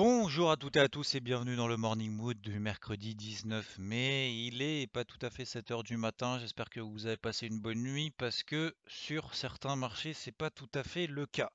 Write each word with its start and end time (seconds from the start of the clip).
Bonjour 0.00 0.52
à 0.52 0.56
toutes 0.56 0.76
et 0.76 0.80
à 0.80 0.88
tous 0.88 1.16
et 1.16 1.20
bienvenue 1.20 1.56
dans 1.56 1.66
le 1.66 1.76
Morning 1.76 2.12
Mood 2.12 2.40
du 2.40 2.60
mercredi 2.60 3.16
19 3.16 3.78
mai. 3.80 4.32
Il 4.32 4.62
est 4.62 4.86
pas 4.86 5.04
tout 5.04 5.18
à 5.22 5.28
fait 5.28 5.42
7h 5.42 5.82
du 5.82 5.96
matin. 5.96 6.38
J'espère 6.38 6.70
que 6.70 6.78
vous 6.78 7.06
avez 7.06 7.16
passé 7.16 7.48
une 7.48 7.58
bonne 7.58 7.82
nuit 7.82 8.12
parce 8.16 8.44
que 8.44 8.76
sur 8.86 9.34
certains 9.34 9.74
marchés, 9.74 10.12
c'est 10.12 10.30
pas 10.30 10.50
tout 10.50 10.68
à 10.76 10.84
fait 10.84 11.08
le 11.08 11.26
cas. 11.26 11.50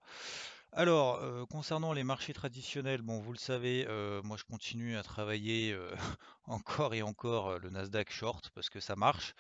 Alors, 0.73 1.21
euh, 1.21 1.45
concernant 1.45 1.93
les 1.93 2.03
marchés 2.03 2.33
traditionnels, 2.33 3.01
bon, 3.01 3.21
vous 3.21 3.31
le 3.31 3.37
savez, 3.37 3.85
euh, 3.87 4.21
moi 4.23 4.35
je 4.35 4.43
continue 4.43 4.97
à 4.97 5.03
travailler 5.03 5.71
euh, 5.71 5.95
encore 6.43 6.93
et 6.93 7.01
encore 7.01 7.59
le 7.59 7.69
Nasdaq 7.69 8.11
Short 8.11 8.49
parce 8.53 8.69
que 8.69 8.81
ça 8.81 8.97
marche. 8.97 9.35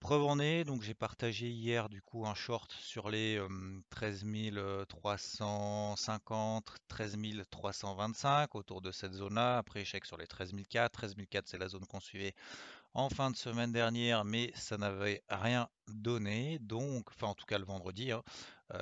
Preuve 0.00 0.24
en 0.24 0.38
est, 0.38 0.64
donc 0.64 0.82
j'ai 0.82 0.94
partagé 0.94 1.48
hier 1.48 1.88
du 1.88 2.00
coup 2.02 2.24
un 2.24 2.34
short 2.34 2.70
sur 2.72 3.10
les 3.10 3.36
euh, 3.36 3.48
13 3.90 4.24
350, 4.88 6.64
13 6.86 7.18
325 7.50 8.54
autour 8.54 8.80
de 8.80 8.92
cette 8.92 9.12
zone-là. 9.12 9.58
Après 9.58 9.80
échec 9.80 10.04
sur 10.06 10.16
les 10.16 10.28
13 10.28 10.52
400. 10.70 10.88
13 10.92 11.14
400 11.28 11.46
c'est 11.50 11.58
la 11.58 11.68
zone 11.68 11.84
qu'on 11.86 11.98
suivait 11.98 12.34
en 12.94 13.08
fin 13.10 13.30
de 13.30 13.36
semaine 13.36 13.72
dernière, 13.72 14.24
mais 14.24 14.52
ça 14.54 14.78
n'avait 14.78 15.22
rien 15.28 15.68
donné. 15.88 16.58
Donc, 16.60 17.08
enfin 17.10 17.26
en 17.26 17.34
tout 17.34 17.46
cas 17.46 17.58
le 17.58 17.64
vendredi, 17.64 18.12
hein. 18.12 18.22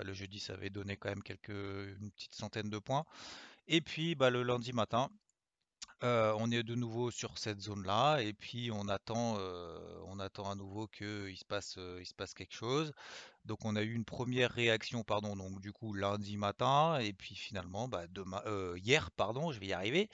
Le 0.05 0.13
jeudi 0.13 0.39
ça 0.39 0.53
avait 0.53 0.71
donné 0.71 0.97
quand 0.97 1.09
même 1.09 1.23
quelques 1.23 1.49
une 1.49 2.11
petite 2.11 2.35
centaine 2.35 2.69
de 2.69 2.79
points. 2.79 3.05
Et 3.69 3.81
puis 3.81 4.15
bah, 4.15 4.31
le 4.31 4.43
lundi 4.43 4.73
matin, 4.73 5.09
on 6.03 6.51
est 6.51 6.63
de 6.63 6.75
nouveau 6.75 7.11
sur 7.11 7.39
cette 7.39 7.61
zone-là 7.61 8.21
et 8.21 8.33
puis 8.33 8.71
on 8.73 8.89
attend, 8.89 9.37
à 9.37 10.55
nouveau 10.55 10.87
qu'il 10.89 11.37
se 11.37 11.45
passe, 11.45 11.79
il 11.99 12.07
se 12.07 12.15
passe 12.15 12.35
quelque 12.35 12.55
chose. 12.55 12.93
Donc 13.45 13.65
on 13.65 13.77
a 13.77 13.83
eu 13.83 13.93
une 13.95 14.05
première 14.05 14.51
réaction, 14.51 15.05
pardon, 15.05 15.37
donc 15.37 15.61
du 15.61 15.73
coup 15.73 15.95
lundi 15.95 16.37
matin 16.37 16.99
et 16.99 17.13
puis 17.13 17.35
finalement, 17.35 17.89
bah, 17.89 18.05
hier, 18.77 19.11
pardon, 19.13 19.53
je 19.53 19.61
vais 19.61 19.67
y 19.67 19.73
arriver. 19.73 20.11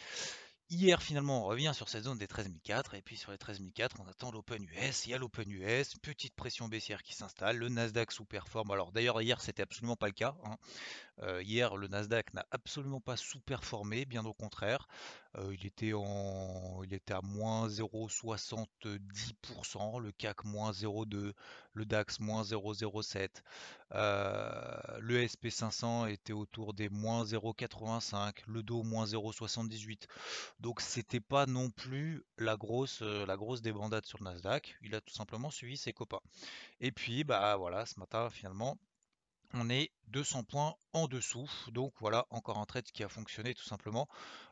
Hier, 0.71 1.03
finalement, 1.03 1.45
on 1.45 1.49
revient 1.49 1.73
sur 1.75 1.91
cette 1.91 2.05
zone 2.05 2.17
des 2.17 2.27
13004 2.27 2.95
et 2.95 3.03
puis 3.03 3.19
sur 3.19 3.31
les 3.31 3.37
13004, 3.37 3.97
on 4.01 4.09
attend 4.09 4.33
l'Open 4.33 4.65
US. 4.65 5.05
Il 5.05 5.11
y 5.11 5.15
a 5.15 5.19
l'Open 5.19 5.51
US, 5.51 5.97
petite 6.01 6.35
pression 6.35 6.67
baissière 6.67 7.03
qui 7.03 7.13
s'installe. 7.15 7.59
Le 7.59 7.69
Nasdaq 7.69 8.11
sous-performe. 8.11 8.71
Alors 8.71 8.91
d'ailleurs, 8.91 9.21
hier, 9.21 9.43
c'était 9.43 9.63
absolument 9.63 9.97
pas 9.97 10.07
le 10.07 10.15
cas. 10.15 10.35
hein. 10.47 10.57
Euh, 11.23 11.43
hier, 11.43 11.77
le 11.77 11.89
Nasdaq 11.89 12.33
n'a 12.35 12.47
absolument 12.51 13.01
pas 13.01 13.17
sous-performé, 13.17 14.05
bien 14.05 14.25
au 14.25 14.35
contraire. 14.35 14.89
Euh, 15.39 15.55
il, 15.55 15.65
était 15.65 15.93
à 17.13 17.23
moins 17.23 17.69
0,70%, 17.69 20.01
le 20.01 20.13
CAC 20.13 20.45
moins 20.45 20.73
0,2, 20.73 21.33
le 21.75 21.85
DAX 21.87 22.21
moins 22.21 22.43
0,07. 22.43 23.43
Euh, 23.95 24.99
le 25.01 25.25
SP500 25.25 26.11
était 26.11 26.33
autour 26.33 26.75
des 26.75 26.89
moins 26.89 27.25
0,85, 27.25 28.43
le 28.47 28.63
Dow 28.63 28.83
moins 28.83 29.07
0,78. 29.07 30.07
Donc 30.61 30.81
c'était 30.81 31.21
pas 31.21 31.47
non 31.47 31.71
plus 31.71 32.25
la 32.37 32.57
grosse, 32.57 33.01
la 33.01 33.37
grosse 33.37 33.63
débandade 33.63 34.05
sur 34.07 34.19
le 34.19 34.25
Nasdaq. 34.25 34.77
Il 34.83 34.95
a 34.95 35.01
tout 35.01 35.15
simplement 35.15 35.51
suivi 35.51 35.77
ses 35.77 35.93
copains. 35.93 36.21
Et 36.81 36.93
puis 36.93 37.25
bah 37.25 37.57
voilà, 37.57 37.87
ce 37.87 37.99
matin 38.01 38.29
finalement, 38.29 38.77
on 39.55 39.71
est 39.71 39.91
200 40.09 40.45
points 40.45 40.75
en 40.93 41.09
dessous. 41.09 41.51
Donc 41.69 41.93
voilà, 42.01 42.27
encore 42.31 42.59
un 42.59 42.65
trade 42.67 42.85
qui 42.93 43.03
a 43.05 43.09
fonctionné 43.09 43.55
tout 43.55 43.65
simplement. 43.65 44.09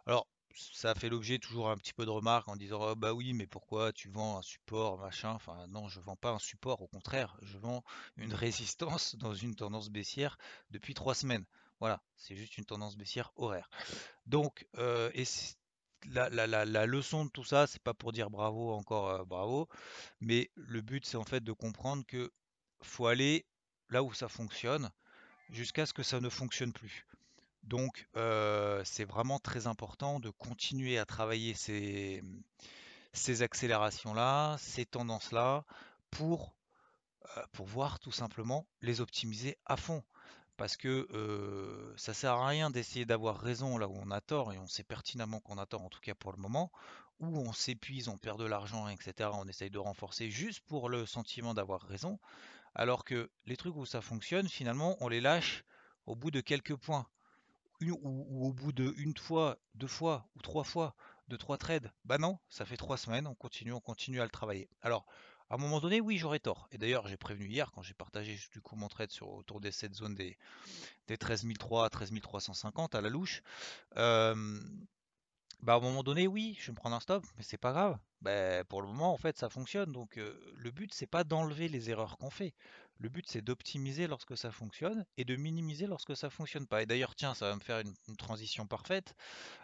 Alors 0.07 0.27
ça 0.55 0.95
fait 0.95 1.09
l'objet 1.09 1.39
toujours 1.39 1.71
un 1.71 1.77
petit 1.77 1.93
peu 1.93 2.05
de 2.05 2.11
remarques 2.11 2.49
en 2.49 2.57
disant 2.57 2.81
oh, 2.83 2.97
bah 2.97 3.13
oui 3.13 3.33
mais 3.35 3.47
pourquoi 3.47 3.93
tu 3.93 4.09
vends 4.09 4.39
un 4.39 4.43
support 4.43 4.99
machin? 4.99 5.31
Enfin 5.31 5.67
non 5.69 5.89
je 5.89 6.01
vends 6.01 6.17
pas 6.17 6.31
un 6.33 6.39
support 6.41 6.83
au 6.83 6.89
contraire 6.89 7.37
je 7.43 7.57
vends 7.59 7.85
une 8.17 8.35
résistance 8.35 9.15
dans 9.17 9.33
une 9.35 9.55
tendance 9.55 9.91
baissière 9.91 10.39
depuis 10.71 10.93
trois 10.95 11.15
semaines 11.15 11.45
voilà 11.79 12.03
c'est 12.17 12.35
juste 12.35 12.59
une 12.59 12.65
tendance 12.65 12.97
baissière 12.97 13.31
horaire 13.37 13.71
donc 14.27 14.67
euh, 14.79 15.11
et 15.15 15.25
c'est- 15.25 15.57
la, 16.07 16.31
la- 16.31 16.47
la- 16.47 16.65
la 16.65 16.87
leçon 16.87 17.27
de 17.27 17.31
tout 17.31 17.45
ça 17.45 17.67
c'est 17.67 17.83
pas 17.83 17.95
pour 17.95 18.13
dire 18.13 18.31
bravo 18.31 18.73
encore 18.73 19.09
euh, 19.11 19.25
bravo 19.25 19.69
mais 20.21 20.51
le 20.57 20.81
but 20.83 21.05
c'est 21.07 21.17
en 21.19 21.25
fait 21.25 21.45
de 21.45 21.53
comprendre 21.53 22.05
que 22.07 22.33
faut 22.83 23.07
aller 23.07 23.47
là 23.91 24.03
où 24.03 24.13
ça 24.13 24.29
fonctionne 24.29 24.91
jusqu'à 25.51 25.87
ce 25.87 25.93
que 25.93 26.03
ça 26.03 26.21
ne 26.21 26.29
fonctionne 26.29 26.73
plus 26.73 27.05
donc, 27.65 28.09
euh, 28.17 28.83
c'est 28.85 29.05
vraiment 29.05 29.39
très 29.39 29.67
important 29.67 30.19
de 30.21 30.31
continuer 30.31 30.99
à 30.99 31.05
travailler 31.05 31.55
ces, 31.55 32.23
accélérations-là, 33.43 34.57
ces 34.59 34.87
tendances-là, 34.87 35.65
pour, 36.11 36.55
euh, 37.37 37.43
pour 37.53 37.67
voir 37.67 37.99
tout 37.99 38.13
simplement 38.13 38.67
les 38.83 39.01
optimiser 39.01 39.59
à 39.67 39.77
fond. 39.77 40.03
Parce 40.57 40.77
que 40.77 41.09
euh, 41.13 41.95
ça 41.97 42.13
sert 42.13 42.33
à 42.33 42.49
rien 42.49 42.71
d'essayer 42.71 43.07
d'avoir 43.07 43.39
raison 43.39 43.79
là 43.79 43.89
où 43.89 43.97
on 43.97 44.11
a 44.11 44.21
tort, 44.21 44.53
et 44.53 44.59
on 44.59 44.67
sait 44.67 44.85
pertinemment 44.85 45.41
qu'on 45.41 45.59
a 45.59 45.67
tort, 45.67 45.83
en 45.83 45.89
tout 45.89 46.01
cas 46.01 46.15
pour 46.15 46.33
le 46.33 46.39
moment, 46.39 46.71
où 47.19 47.39
on 47.39 47.53
s'épuise, 47.53 48.09
on 48.09 48.19
perd 48.19 48.39
de 48.39 48.47
l'argent, 48.47 48.89
etc. 48.89 49.31
On 49.33 49.47
essaye 49.47 49.71
de 49.71 49.79
renforcer 49.79 50.31
juste 50.31 50.61
pour 50.61 50.89
le 50.89 51.07
sentiment 51.07 51.55
d'avoir 51.55 51.83
raison, 51.83 52.19
alors 52.75 53.05
que 53.05 53.31
les 53.47 53.57
trucs 53.57 53.77
où 53.77 53.87
ça 53.87 54.01
fonctionne, 54.01 54.49
finalement, 54.49 54.97
on 55.01 55.09
les 55.09 55.21
lâche 55.21 55.65
au 56.07 56.15
bout 56.15 56.31
de 56.31 56.41
quelques 56.41 56.77
points 56.77 57.07
ou, 57.83 58.47
au 58.49 58.53
bout 58.53 58.73
de 58.73 58.95
une 58.99 59.17
fois, 59.17 59.59
deux 59.75 59.87
fois 59.87 60.29
ou 60.37 60.43
trois 60.43 60.65
fois, 60.65 60.95
de 61.29 61.37
trois 61.37 61.59
trades. 61.59 61.91
Bah 62.05 62.19
non, 62.19 62.39
ça 62.49 62.65
fait 62.65 62.77
trois 62.77 62.97
semaines, 62.97 63.27
on 63.27 63.35
continue, 63.35 63.73
on 63.73 63.81
continue 63.81 64.21
à 64.21 64.25
le 64.25 64.31
travailler. 64.31 64.69
Alors, 64.83 65.07
à 65.49 65.55
un 65.55 65.59
moment 65.59 65.81
donné, 65.81 66.01
oui, 66.01 66.19
j'aurais 66.19 66.39
tort. 66.39 66.69
Et 66.71 66.79
d'ailleurs, 66.79 67.09
j'ai 67.09 67.17
prévenu 67.17 67.47
hier 67.47 67.73
quand 67.73 67.83
j'ai 67.83 67.95
partagé 67.95 68.39
du 68.53 68.61
coup 68.61 68.77
mon 68.77 68.89
trade 68.89 69.11
sur 69.11 69.33
autour 69.33 69.61
de 69.61 69.71
cette 69.71 69.95
zone 69.95 70.15
des, 70.15 70.37
des 71.09 71.17
13 71.17 71.47
300 71.59 71.83
à 71.83 71.91
13 71.91 72.13
350 72.23 72.95
à 72.95 73.01
la 73.01 73.09
louche. 73.09 73.43
euh, 73.97 74.61
bah 75.63 75.75
à 75.75 75.77
un 75.77 75.81
moment 75.81 76.03
donné, 76.03 76.27
oui, 76.27 76.57
je 76.59 76.67
vais 76.67 76.73
me 76.73 76.77
prendre 76.77 76.97
un 76.97 77.01
stop, 77.01 77.25
mais 77.37 77.43
c'est 77.43 77.59
pas 77.59 77.73
grave. 77.73 77.99
Bah, 78.23 78.65
pour 78.65 78.83
le 78.83 78.89
moment, 78.89 79.13
en 79.13 79.17
fait, 79.19 79.39
ça 79.39 79.49
fonctionne. 79.51 79.93
Donc, 79.93 80.19
euh, 80.19 80.39
le 80.57 80.71
but, 80.71 80.93
c'est 80.95 81.07
pas 81.07 81.25
d'enlever 81.25 81.69
les 81.69 81.91
erreurs 81.91 82.19
qu'on 82.19 82.31
fait. 82.31 82.55
Le 82.99 83.09
but, 83.09 83.27
c'est 83.29 83.43
d'optimiser 83.43 84.07
lorsque 84.07 84.37
ça 84.37 84.53
fonctionne 84.53 85.07
et 85.17 85.25
de 85.25 85.37
minimiser 85.37 85.87
lorsque 85.87 86.17
ça 86.17 86.31
fonctionne 86.31 86.67
pas. 86.67 86.83
Et 86.83 86.87
d'ailleurs, 86.87 87.15
tiens, 87.15 87.35
ça 87.35 87.49
va 87.49 87.57
me 87.57 87.61
faire 87.61 87.81
une, 87.81 88.17
transition 88.17 88.67
parfaite. 88.67 89.15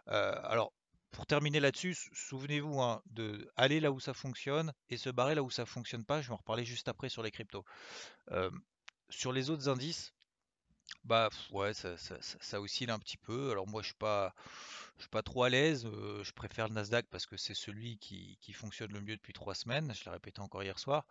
Euh, 0.09 0.35
alors, 0.45 0.73
pour 1.11 1.27
terminer 1.27 1.61
là-dessus, 1.61 1.95
sou- 1.95 2.11
souvenez-vous 2.15 2.81
hein, 2.81 3.03
de 3.07 3.51
aller 3.57 3.81
là 3.81 3.93
où 3.93 4.01
ça 4.01 4.15
fonctionne 4.15 4.73
et 4.91 4.97
se 4.97 5.11
barrer 5.11 5.35
là 5.35 5.43
où 5.43 5.51
ça 5.51 5.67
fonctionne 5.67 6.05
pas. 6.05 6.21
Je 6.23 6.29
vais 6.29 6.35
en 6.35 6.39
reparler 6.39 6.65
juste 6.65 6.89
après 6.89 7.09
sur 7.09 7.23
les 7.23 7.31
cryptos. 7.31 7.65
Euh, 8.33 8.51
sur 9.11 9.33
les 9.33 9.51
autres 9.51 9.69
indices, 9.69 10.15
bah 11.05 11.31
ouais, 11.53 11.73
ça, 11.75 12.61
oscille 12.61 12.91
un 12.91 12.99
petit 12.99 13.17
peu. 13.17 13.51
Alors 13.51 13.67
moi, 13.69 13.81
je 13.83 13.87
suis 13.89 13.95
pas, 13.95 14.35
suis 14.99 15.09
pas 15.09 15.23
trop 15.23 15.45
à 15.45 15.49
l'aise. 15.49 15.87
euh, 15.87 16.23
je 16.25 16.33
préfère 16.33 16.69
le 16.69 16.75
Nasdaq 16.75 17.07
parce 17.11 17.27
que 17.27 17.37
c'est 17.37 17.55
celui 17.55 17.99
qui, 17.99 18.37
fonctionne 18.53 18.93
le 18.93 19.01
mieux 19.01 19.17
depuis 19.17 19.33
trois 19.33 19.55
semaines. 19.55 19.93
Je 19.95 20.05
l'ai 20.05 20.11
répété 20.11 20.41
encore 20.41 20.63
hier 20.63 20.79
soir. 20.79 21.07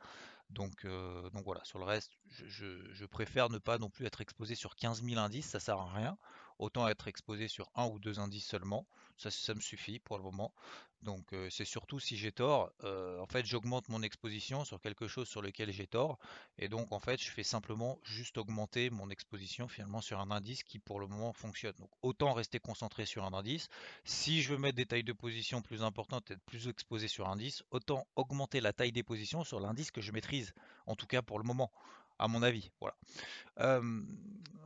Donc, 0.51 0.85
euh, 0.85 1.29
voilà, 1.45 1.63
sur 1.65 1.79
le 1.79 1.85
reste, 1.85 2.11
je, 2.31 2.47
je- 2.47 2.93
je 2.93 3.05
préfère 3.05 3.49
ne 3.49 3.59
pas 3.59 3.77
non 3.79 3.89
plus 3.89 4.05
être 4.07 4.21
exposé 4.21 4.55
sur 4.55 4.75
15 4.75 5.01
000 5.03 5.19
indices, 5.19 5.47
ça 5.47 5.59
sert 5.61 5.77
à 5.79 5.93
rien. 5.93 6.17
Autant 6.59 6.87
être 6.87 7.07
exposé 7.07 7.47
sur 7.47 7.69
un 7.75 7.85
ou 7.87 7.99
deux 7.99 8.19
indices 8.19 8.47
seulement, 8.47 8.87
ça, 9.17 9.53
me 9.53 9.61
suffit 9.61 9.99
pour 9.99 10.17
le 10.17 10.23
moment. 10.23 10.53
Donc 11.01 11.33
euh, 11.33 11.49
c'est 11.51 11.65
surtout 11.65 11.99
si 11.99 12.17
j'ai 12.17 12.31
tort, 12.31 12.71
euh, 12.83 13.19
en 13.19 13.27
fait 13.27 13.45
j'augmente 13.45 13.89
mon 13.89 14.01
exposition 14.01 14.65
sur 14.65 14.81
quelque 14.81 15.07
chose 15.07 15.27
sur 15.27 15.41
lequel 15.43 15.71
j'ai 15.71 15.85
tort, 15.85 16.17
et 16.57 16.67
donc 16.67 16.91
en 16.91 16.99
fait 16.99 17.21
je 17.21 17.29
fais 17.29 17.43
simplement 17.43 17.99
juste 18.01 18.39
augmenter 18.39 18.89
mon 18.89 19.11
exposition 19.11 19.67
finalement 19.67 20.01
sur 20.01 20.19
un 20.19 20.31
indice 20.31 20.63
qui 20.63 20.79
pour 20.79 20.99
le 20.99 21.05
moment 21.05 21.31
fonctionne. 21.31 21.75
Donc 21.77 21.91
autant 22.01 22.33
rester 22.33 22.59
concentré 22.59 23.05
sur 23.05 23.23
un 23.23 23.33
indice. 23.33 23.67
Si 24.03 24.41
je 24.41 24.51
veux 24.53 24.57
mettre 24.57 24.77
des 24.77 24.87
tailles 24.87 25.03
de 25.03 25.13
position 25.13 25.61
plus 25.61 25.83
importantes, 25.83 26.31
être 26.31 26.43
plus 26.45 26.67
exposé 26.67 27.07
sur 27.07 27.27
un 27.27 27.33
indice, 27.33 27.63
autant 27.69 28.07
augmenter 28.15 28.59
la 28.59 28.73
taille 28.73 28.91
des 28.91 29.03
positions 29.03 29.43
sur 29.43 29.59
l'indice 29.59 29.91
que 29.91 30.01
je 30.01 30.11
maîtrise, 30.11 30.55
en 30.87 30.95
tout 30.95 31.07
cas 31.07 31.21
pour 31.21 31.37
le 31.37 31.43
moment. 31.43 31.71
À 32.19 32.27
mon 32.27 32.43
avis. 32.43 32.71
Voilà 32.79 32.95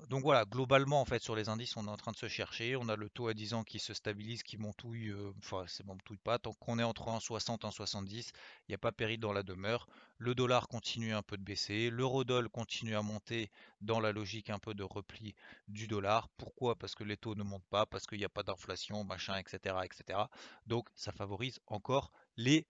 donc 0.10 0.24
voilà, 0.24 0.44
globalement, 0.46 1.00
en 1.02 1.06
fait, 1.06 1.22
sur 1.22 1.36
les 1.36 1.50
indices, 1.50 1.78
on 1.78 1.86
est 1.86 1.90
en 1.90 1.96
train 1.96 2.12
de 2.12 2.18
se 2.18 2.28
chercher. 2.28 2.76
On 2.76 2.90
a 2.90 2.96
le 2.96 3.12
taux 3.12 3.28
à 3.28 3.36
10 3.36 3.54
ans 3.54 3.64
qui 3.64 3.78
se 3.78 3.94
stabilise, 3.94 4.42
qui 4.42 4.58
montouille, 4.58 5.14
enfin, 5.38 5.66
c'est 5.68 5.86
montouille 5.86 6.18
pas. 6.18 6.40
Tant 6.40 6.54
qu'on 6.54 6.80
est 6.80 6.84
entre 6.84 7.10
1,60 7.10 7.60
et 7.64 7.68
1,70, 7.68 8.32
il 8.68 8.70
n'y 8.70 8.76
a 8.76 8.80
pas 8.80 8.92
péril 8.92 9.20
dans 9.20 9.34
la 9.34 9.44
demeure. 9.44 9.88
Le 10.18 10.34
dollar 10.34 10.68
continue 10.68 11.14
un 11.14 11.22
peu 11.22 11.38
de 11.38 11.44
baisser. 11.44 11.92
L'eurodoll 11.92 12.50
continue 12.50 12.96
à 12.96 13.04
monter 13.04 13.52
dans 13.82 14.00
la 14.00 14.12
logique 14.12 14.50
un 14.50 14.58
peu 14.58 14.74
de 14.74 14.82
repli 14.84 15.36
du 15.68 15.88
dollar. 15.88 16.28
Pourquoi? 16.38 16.76
Parce 16.76 16.96
que 16.96 17.04
les 17.04 17.16
taux 17.16 17.36
ne 17.36 17.44
montent 17.44 17.70
pas, 17.70 17.86
parce 17.86 18.08
qu'il 18.08 18.18
n'y 18.18 18.26
a 18.26 18.30
pas 18.30 18.42
d'inflation, 18.44 19.04
machin, 19.04 19.38
etc., 19.38 19.76
etc. 19.84 20.22
Donc, 20.66 20.90
ça 20.96 21.12
favorise 21.12 21.60
encore 21.68 22.12
les. 22.36 22.66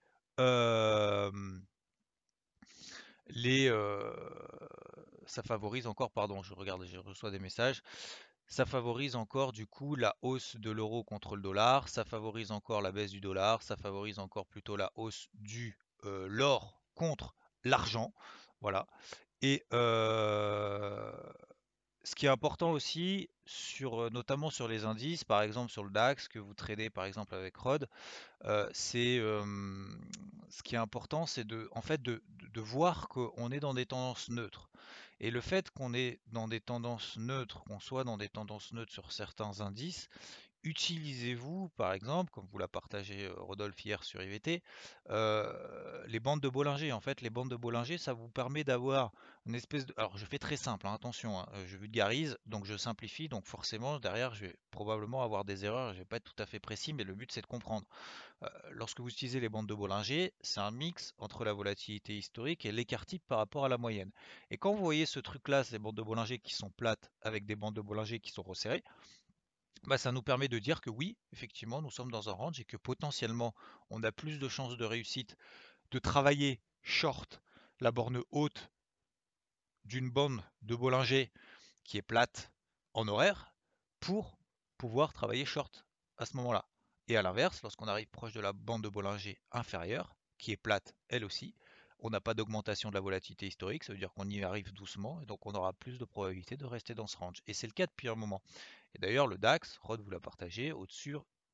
Les 3.29 3.69
ça 5.29 5.43
favorise 5.43 5.87
encore, 5.87 6.11
pardon, 6.11 6.41
je 6.41 6.53
regarde, 6.53 6.85
je 6.85 6.97
reçois 6.97 7.31
des 7.31 7.39
messages. 7.39 7.81
Ça 8.47 8.65
favorise 8.65 9.15
encore 9.15 9.51
du 9.51 9.67
coup 9.67 9.95
la 9.95 10.15
hausse 10.23 10.55
de 10.55 10.71
l'euro 10.71 11.03
contre 11.03 11.35
le 11.35 11.43
dollar, 11.43 11.87
ça 11.87 12.03
favorise 12.03 12.49
encore 12.49 12.81
la 12.81 12.91
baisse 12.91 13.11
du 13.11 13.21
dollar, 13.21 13.61
ça 13.61 13.77
favorise 13.77 14.17
encore 14.17 14.47
plutôt 14.47 14.75
la 14.75 14.91
hausse 14.95 15.29
du 15.35 15.77
euh, 16.05 16.27
l'or 16.27 16.81
contre 16.95 17.35
l'argent. 17.63 18.11
Voilà. 18.59 18.87
Et 19.43 19.63
euh, 19.71 21.11
ce 22.03 22.15
qui 22.15 22.25
est 22.25 22.29
important 22.29 22.71
aussi, 22.71 23.29
notamment 24.11 24.49
sur 24.49 24.67
les 24.67 24.85
indices, 24.85 25.23
par 25.23 25.41
exemple 25.41 25.71
sur 25.71 25.83
le 25.83 25.89
DAX 25.89 26.27
que 26.27 26.39
vous 26.39 26.53
tradez 26.53 26.89
par 26.89 27.05
exemple 27.05 27.35
avec 27.35 27.55
Rod, 27.57 27.87
c'est 28.73 29.17
ce 30.49 30.63
qui 30.63 30.75
est 30.75 30.79
important, 30.79 31.25
c'est 31.25 31.45
de, 31.45 31.69
en 31.73 31.81
fait, 31.81 32.01
de, 32.01 32.23
de 32.53 32.61
voir 32.61 33.07
qu'on 33.09 33.51
est 33.51 33.59
dans 33.59 33.73
des 33.73 33.85
tendances 33.85 34.29
neutres. 34.29 34.69
Et 35.19 35.31
le 35.31 35.41
fait 35.41 35.69
qu'on 35.71 35.93
est 35.93 36.19
dans 36.27 36.47
des 36.47 36.61
tendances 36.61 37.17
neutres, 37.17 37.63
qu'on 37.65 37.79
soit 37.79 38.03
dans 38.03 38.17
des 38.17 38.29
tendances 38.29 38.71
neutres 38.71 38.93
sur 38.93 39.11
certains 39.11 39.59
indices, 39.59 40.09
utilisez-vous, 40.63 41.69
par 41.77 41.93
exemple, 41.93 42.31
comme 42.31 42.45
vous 42.51 42.57
l'a 42.57 42.67
partagé 42.67 43.29
Rodolphe 43.37 43.83
hier 43.85 44.03
sur 44.03 44.21
IVT, 44.21 44.61
les 45.09 46.19
bandes 46.19 46.41
de 46.41 46.49
Bollinger? 46.49 46.91
En 46.91 47.01
fait, 47.01 47.21
les 47.21 47.29
bandes 47.29 47.49
de 47.49 47.55
Bollinger, 47.55 47.97
ça 47.97 48.13
vous 48.13 48.29
permet 48.29 48.63
d'avoir 48.63 49.11
une 49.45 49.55
espèce 49.55 49.85
de... 49.85 49.93
Alors, 49.97 50.17
je 50.17 50.25
fais 50.25 50.37
très 50.37 50.57
simple, 50.57 50.85
hein, 50.85 50.93
attention, 50.93 51.39
hein, 51.39 51.47
je 51.65 51.77
vulgarise, 51.77 52.37
donc 52.45 52.65
je 52.65 52.77
simplifie, 52.77 53.29
donc 53.29 53.45
forcément, 53.45 53.99
derrière, 53.99 54.35
je 54.35 54.45
vais 54.45 54.55
probablement 54.69 55.23
avoir 55.23 55.45
des 55.45 55.65
erreurs, 55.65 55.89
je 55.89 55.93
ne 55.95 55.99
vais 55.99 56.05
pas 56.05 56.17
être 56.17 56.33
tout 56.35 56.43
à 56.43 56.45
fait 56.45 56.59
précis, 56.59 56.93
mais 56.93 57.03
le 57.03 57.15
but, 57.15 57.31
c'est 57.31 57.41
de 57.41 57.47
comprendre. 57.47 57.85
Lorsque 58.71 58.99
vous 59.01 59.09
utilisez 59.09 59.39
les 59.39 59.49
bandes 59.49 59.67
de 59.67 59.73
Bollinger, 59.73 60.33
c'est 60.41 60.61
un 60.61 60.71
mix 60.71 61.13
entre 61.17 61.43
la 61.43 61.51
volatilité 61.51 62.17
historique 62.17 62.65
et 62.65 62.71
l'écart 62.71 63.05
type 63.05 63.23
par 63.27 63.39
rapport 63.39 63.65
à 63.65 63.69
la 63.69 63.77
moyenne. 63.77 64.11
Et 64.49 64.57
quand 64.57 64.73
vous 64.73 64.83
voyez 64.83 65.05
ce 65.05 65.19
truc-là, 65.19 65.63
ces 65.63 65.79
bandes 65.79 65.95
de 65.95 66.01
Bollinger 66.01 66.39
qui 66.39 66.53
sont 66.53 66.69
plates 66.69 67.11
avec 67.21 67.45
des 67.45 67.55
bandes 67.55 67.75
de 67.75 67.81
Bollinger 67.81 68.19
qui 68.19 68.31
sont 68.31 68.43
resserrées, 68.43 68.83
bah, 69.83 69.97
ça 69.97 70.11
nous 70.11 70.21
permet 70.21 70.47
de 70.47 70.59
dire 70.59 70.81
que 70.81 70.89
oui, 70.89 71.17
effectivement, 71.31 71.81
nous 71.81 71.91
sommes 71.91 72.11
dans 72.11 72.29
un 72.29 72.33
range 72.33 72.59
et 72.59 72.65
que 72.65 72.77
potentiellement, 72.77 73.53
on 73.89 74.03
a 74.03 74.11
plus 74.11 74.39
de 74.39 74.47
chances 74.49 74.77
de 74.77 74.85
réussite 74.85 75.35
de 75.91 75.99
travailler 75.99 76.61
short 76.81 77.41
la 77.79 77.91
borne 77.91 78.21
haute 78.31 78.69
d'une 79.85 80.09
bande 80.09 80.43
de 80.61 80.75
Bollinger 80.75 81.31
qui 81.83 81.97
est 81.97 82.03
plate 82.03 82.51
en 82.93 83.07
horaire 83.07 83.55
pour 83.99 84.37
pouvoir 84.77 85.13
travailler 85.13 85.45
short 85.45 85.85
à 86.17 86.25
ce 86.25 86.35
moment-là. 86.37 86.65
Et 87.07 87.17
à 87.17 87.21
l'inverse, 87.21 87.61
lorsqu'on 87.63 87.87
arrive 87.87 88.07
proche 88.07 88.33
de 88.33 88.39
la 88.39 88.53
bande 88.53 88.83
de 88.83 88.89
Bollinger 88.89 89.39
inférieure, 89.51 90.15
qui 90.37 90.51
est 90.51 90.57
plate 90.57 90.93
elle 91.07 91.25
aussi, 91.25 91.55
on 91.99 92.09
n'a 92.09 92.21
pas 92.21 92.33
d'augmentation 92.33 92.89
de 92.89 92.95
la 92.95 93.01
volatilité 93.01 93.47
historique, 93.47 93.83
ça 93.83 93.93
veut 93.93 93.99
dire 93.99 94.13
qu'on 94.13 94.29
y 94.29 94.43
arrive 94.43 94.73
doucement, 94.73 95.21
et 95.21 95.25
donc 95.25 95.45
on 95.45 95.51
aura 95.53 95.73
plus 95.73 95.97
de 95.97 96.05
probabilité 96.05 96.57
de 96.57 96.65
rester 96.65 96.95
dans 96.95 97.07
ce 97.07 97.17
range. 97.17 97.41
Et 97.47 97.53
c'est 97.53 97.67
le 97.67 97.73
cas 97.73 97.87
depuis 97.87 98.09
un 98.09 98.15
moment. 98.15 98.41
Et 98.95 98.99
d'ailleurs, 98.99 99.27
le 99.27 99.37
DAX, 99.37 99.77
Rod 99.81 100.01
vous 100.01 100.09
l'a 100.09 100.19
partagé, 100.19 100.73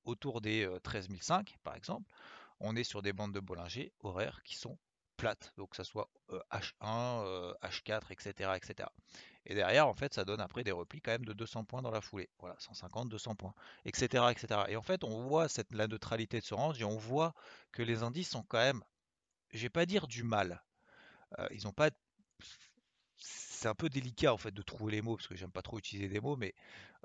autour 0.05 0.41
des 0.41 0.69
13005 0.83 1.49
euh, 1.49 1.53
par 1.63 1.75
exemple, 1.75 2.11
on 2.59 2.75
est 2.75 2.83
sur 2.83 3.01
des 3.01 3.13
bandes 3.13 3.33
de 3.33 3.39
Bollinger 3.39 3.91
horaires 4.01 4.41
qui 4.43 4.55
sont 4.55 4.77
plates, 5.17 5.53
donc 5.57 5.71
que 5.71 5.75
ça 5.77 5.83
soit 5.83 6.09
H1, 6.51 7.53
H4, 7.61 8.11
etc., 8.11 8.51
etc. 8.55 8.89
Et 9.45 9.53
derrière, 9.53 9.87
en 9.87 9.93
fait, 9.93 10.13
ça 10.13 10.25
donne 10.25 10.41
après 10.41 10.63
des 10.63 10.71
replis 10.71 11.01
quand 11.01 11.11
même 11.11 11.25
de 11.25 11.33
200 11.33 11.65
points 11.65 11.81
dans 11.81 11.91
la 11.91 12.01
foulée. 12.01 12.29
Voilà, 12.39 12.55
150, 12.59 13.09
200 13.09 13.35
points, 13.35 13.53
etc., 13.85 14.25
etc. 14.31 14.61
Et 14.69 14.75
en 14.75 14.81
fait, 14.81 15.03
on 15.03 15.21
voit 15.21 15.47
cette, 15.47 15.71
la 15.73 15.87
neutralité 15.87 16.39
de 16.39 16.45
ce 16.45 16.53
range 16.53 16.81
et 16.81 16.83
on 16.83 16.97
voit 16.97 17.33
que 17.71 17.83
les 17.83 18.03
indices 18.03 18.29
sont 18.29 18.43
quand 18.43 18.57
même, 18.57 18.83
je 19.55 19.61
vais 19.61 19.69
pas 19.69 19.85
dire 19.85 20.07
du 20.07 20.23
mal. 20.23 20.61
Euh, 21.39 21.47
ils 21.51 21.63
n'ont 21.63 21.73
pas. 21.73 21.89
C'est 23.17 23.67
un 23.67 23.75
peu 23.75 23.89
délicat 23.89 24.33
en 24.33 24.37
fait 24.37 24.51
de 24.51 24.61
trouver 24.61 24.91
les 24.91 25.01
mots 25.01 25.15
parce 25.15 25.27
que 25.27 25.35
j'aime 25.35 25.51
pas 25.51 25.61
trop 25.61 25.79
utiliser 25.79 26.09
des 26.09 26.19
mots, 26.19 26.35
mais 26.35 26.53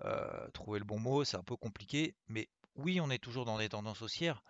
euh, 0.04 0.48
trouver 0.50 0.78
le 0.78 0.84
bon 0.84 0.98
mot, 0.98 1.24
c'est 1.24 1.36
un 1.36 1.42
peu 1.42 1.56
compliqué. 1.56 2.14
Mais 2.28 2.48
oui, 2.76 3.00
on 3.00 3.10
est 3.10 3.18
toujours 3.18 3.44
dans 3.44 3.58
des 3.58 3.68
tendances 3.68 4.02
haussières. 4.02 4.42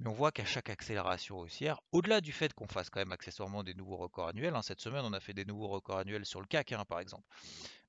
Mais 0.00 0.08
on 0.08 0.12
voit 0.12 0.32
qu'à 0.32 0.44
chaque 0.44 0.70
accélération 0.70 1.38
haussière, 1.38 1.80
au-delà 1.92 2.20
du 2.20 2.32
fait 2.32 2.52
qu'on 2.52 2.66
fasse 2.66 2.90
quand 2.90 2.98
même 2.98 3.12
accessoirement 3.12 3.62
des 3.62 3.74
nouveaux 3.74 3.96
records 3.96 4.28
annuels, 4.28 4.56
hein, 4.56 4.62
cette 4.62 4.80
semaine 4.80 5.04
on 5.04 5.12
a 5.12 5.20
fait 5.20 5.34
des 5.34 5.44
nouveaux 5.44 5.68
records 5.68 5.98
annuels 5.98 6.26
sur 6.26 6.40
le 6.40 6.48
CAC 6.48 6.72
hein, 6.72 6.84
par 6.84 6.98
exemple, 6.98 7.24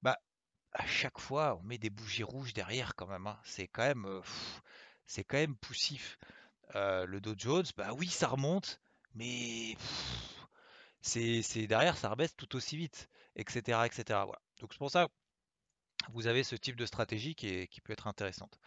bah 0.03 0.19
à 0.73 0.85
chaque 0.85 1.17
fois 1.17 1.57
on 1.59 1.63
met 1.63 1.79
des 1.79 1.89
bougies 1.89 2.23
rouges 2.23 2.53
derrière 2.53 2.95
quand 2.95 3.07
même. 3.07 3.25
Hein. 3.25 3.39
C'est 3.43 3.67
quand 3.67 3.81
même 3.81 4.05
euh, 4.05 4.21
c'est 5.07 5.23
quand 5.23 5.37
même 5.37 5.55
poussif. 5.55 6.19
Le 6.73 7.19
Dow 7.19 7.35
Jones, 7.37 7.65
bah 7.77 7.93
oui 7.93 8.07
ça 8.07 8.27
remonte, 8.27 8.81
mais 9.15 9.75
c'est 11.01 11.67
derrière 11.67 11.97
ça 11.97 12.09
rebaisse 12.09 12.35
tout 12.35 12.55
aussi 12.55 12.77
vite, 12.77 13.09
etc. 13.35 13.79
etc. 13.85 14.19
Donc 14.59 14.73
c'est 14.73 14.79
pour 14.79 14.91
ça 14.91 15.07
vous 16.13 16.27
avez 16.27 16.43
ce 16.43 16.55
type 16.55 16.75
de 16.75 16.85
stratégie 16.85 17.33
qui, 17.33 17.67
peut 17.83 17.93
être 17.93 18.07
intéressante 18.07 18.59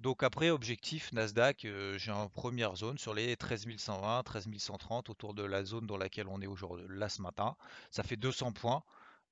donc 0.00 0.22
après, 0.22 0.50
objectif 0.50 1.12
Nasdaq, 1.12 1.66
j'ai 1.96 2.10
en 2.10 2.28
première 2.28 2.74
zone 2.74 2.98
sur 2.98 3.14
les 3.14 3.36
13 3.36 3.66
120, 3.76 4.22
13 4.24 4.48
130 4.58 5.10
autour 5.10 5.34
de 5.34 5.44
la 5.44 5.64
zone 5.64 5.86
dans 5.86 5.96
laquelle 5.96 6.26
on 6.28 6.40
est 6.40 6.46
aujourd'hui, 6.46 6.86
là 6.88 7.08
ce 7.08 7.22
matin. 7.22 7.56
Ça 7.90 8.02
fait 8.02 8.16
200 8.16 8.52
points 8.52 8.82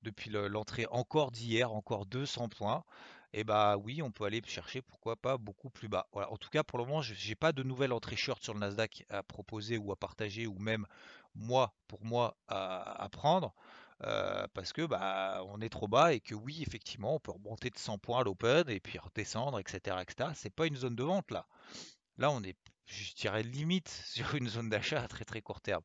depuis 0.03 0.31
l'entrée 0.31 0.87
encore 0.91 1.33
d'hier, 1.33 1.73
encore 1.73 2.07
200 2.07 2.49
points. 2.49 2.85
Et 3.35 3.45
bah 3.45 3.77
oui, 3.79 4.03
on 4.03 4.11
peut 4.11 4.25
aller 4.25 4.43
chercher, 4.47 4.83
pourquoi 4.83 5.17
pas, 5.17 5.39
beaucoup 5.39 5.71
plus 5.71 5.89
bas. 5.89 6.07
Voilà. 6.13 6.31
En 6.31 6.37
tout 6.37 6.51
cas, 6.51 6.63
pour 6.63 6.79
le 6.79 6.85
moment, 6.85 7.03
je 7.03 7.15
n'ai 7.29 7.35
pas 7.35 7.53
de 7.53 7.63
nouvelle 7.63 7.93
entrée 7.93 8.17
short 8.17 8.43
sur 8.43 8.55
le 8.55 8.61
Nasdaq 8.61 9.07
à 9.09 9.23
proposer 9.23 9.79
ou 9.79 9.91
à 9.93 9.97
partager, 9.97 10.47
ou 10.47 10.59
même 10.59 10.87
moi, 11.35 11.75
pour 11.89 12.05
moi, 12.05 12.37
à 12.49 13.09
prendre. 13.11 13.55
Euh, 14.05 14.49
parce 14.53 14.73
que 14.73 14.85
bah 14.85 15.45
on 15.47 15.61
est 15.61 15.69
trop 15.69 15.87
bas 15.87 16.13
et 16.13 16.19
que 16.19 16.35
oui 16.35 16.61
effectivement 16.61 17.15
on 17.15 17.21
peut 17.21 17.31
remonter 17.31 17.71
de 17.71 17.79
100 17.79 17.99
points 17.99 18.21
à 18.21 18.25
l'open 18.25 18.69
et 18.69 18.81
puis 18.81 18.99
redescendre 18.99 19.61
etc 19.61 19.99
etc 20.01 20.31
c'est 20.35 20.53
pas 20.53 20.67
une 20.67 20.75
zone 20.75 20.97
de 20.97 21.05
vente 21.05 21.31
là 21.31 21.47
là 22.19 22.33
on 22.33 22.43
est 22.43 22.57
je 22.87 23.15
dirais 23.15 23.45
limite 23.45 23.89
sur 24.07 24.35
une 24.35 24.49
zone 24.49 24.71
d'achat 24.71 25.01
à 25.01 25.07
très 25.07 25.25
très 25.25 25.41
court 25.41 25.61
terme 25.61 25.85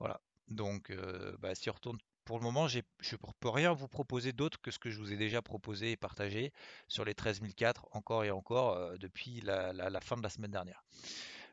voilà 0.00 0.20
donc 0.48 0.90
euh, 0.90 1.36
bah, 1.38 1.54
si 1.54 1.70
on 1.70 1.74
retourne 1.74 1.98
pour 2.24 2.38
le 2.38 2.44
moment 2.44 2.68
je 2.68 2.78
ne 2.78 3.16
peux 3.40 3.48
rien 3.48 3.72
vous 3.72 3.88
proposer 3.88 4.32
d'autre 4.32 4.60
que 4.60 4.70
ce 4.70 4.78
que 4.78 4.90
je 4.90 4.98
vous 4.98 5.12
ai 5.12 5.16
déjà 5.16 5.42
proposé 5.42 5.92
et 5.92 5.96
partagé 5.96 6.52
sur 6.88 7.04
les 7.04 7.14
13004 7.14 7.88
encore 7.92 8.24
et 8.24 8.30
encore 8.30 8.72
euh, 8.74 8.96
depuis 8.98 9.40
la 9.40 10.00
fin 10.00 10.16
de 10.16 10.22
la 10.22 10.30
semaine 10.30 10.50
dernière 10.50 10.82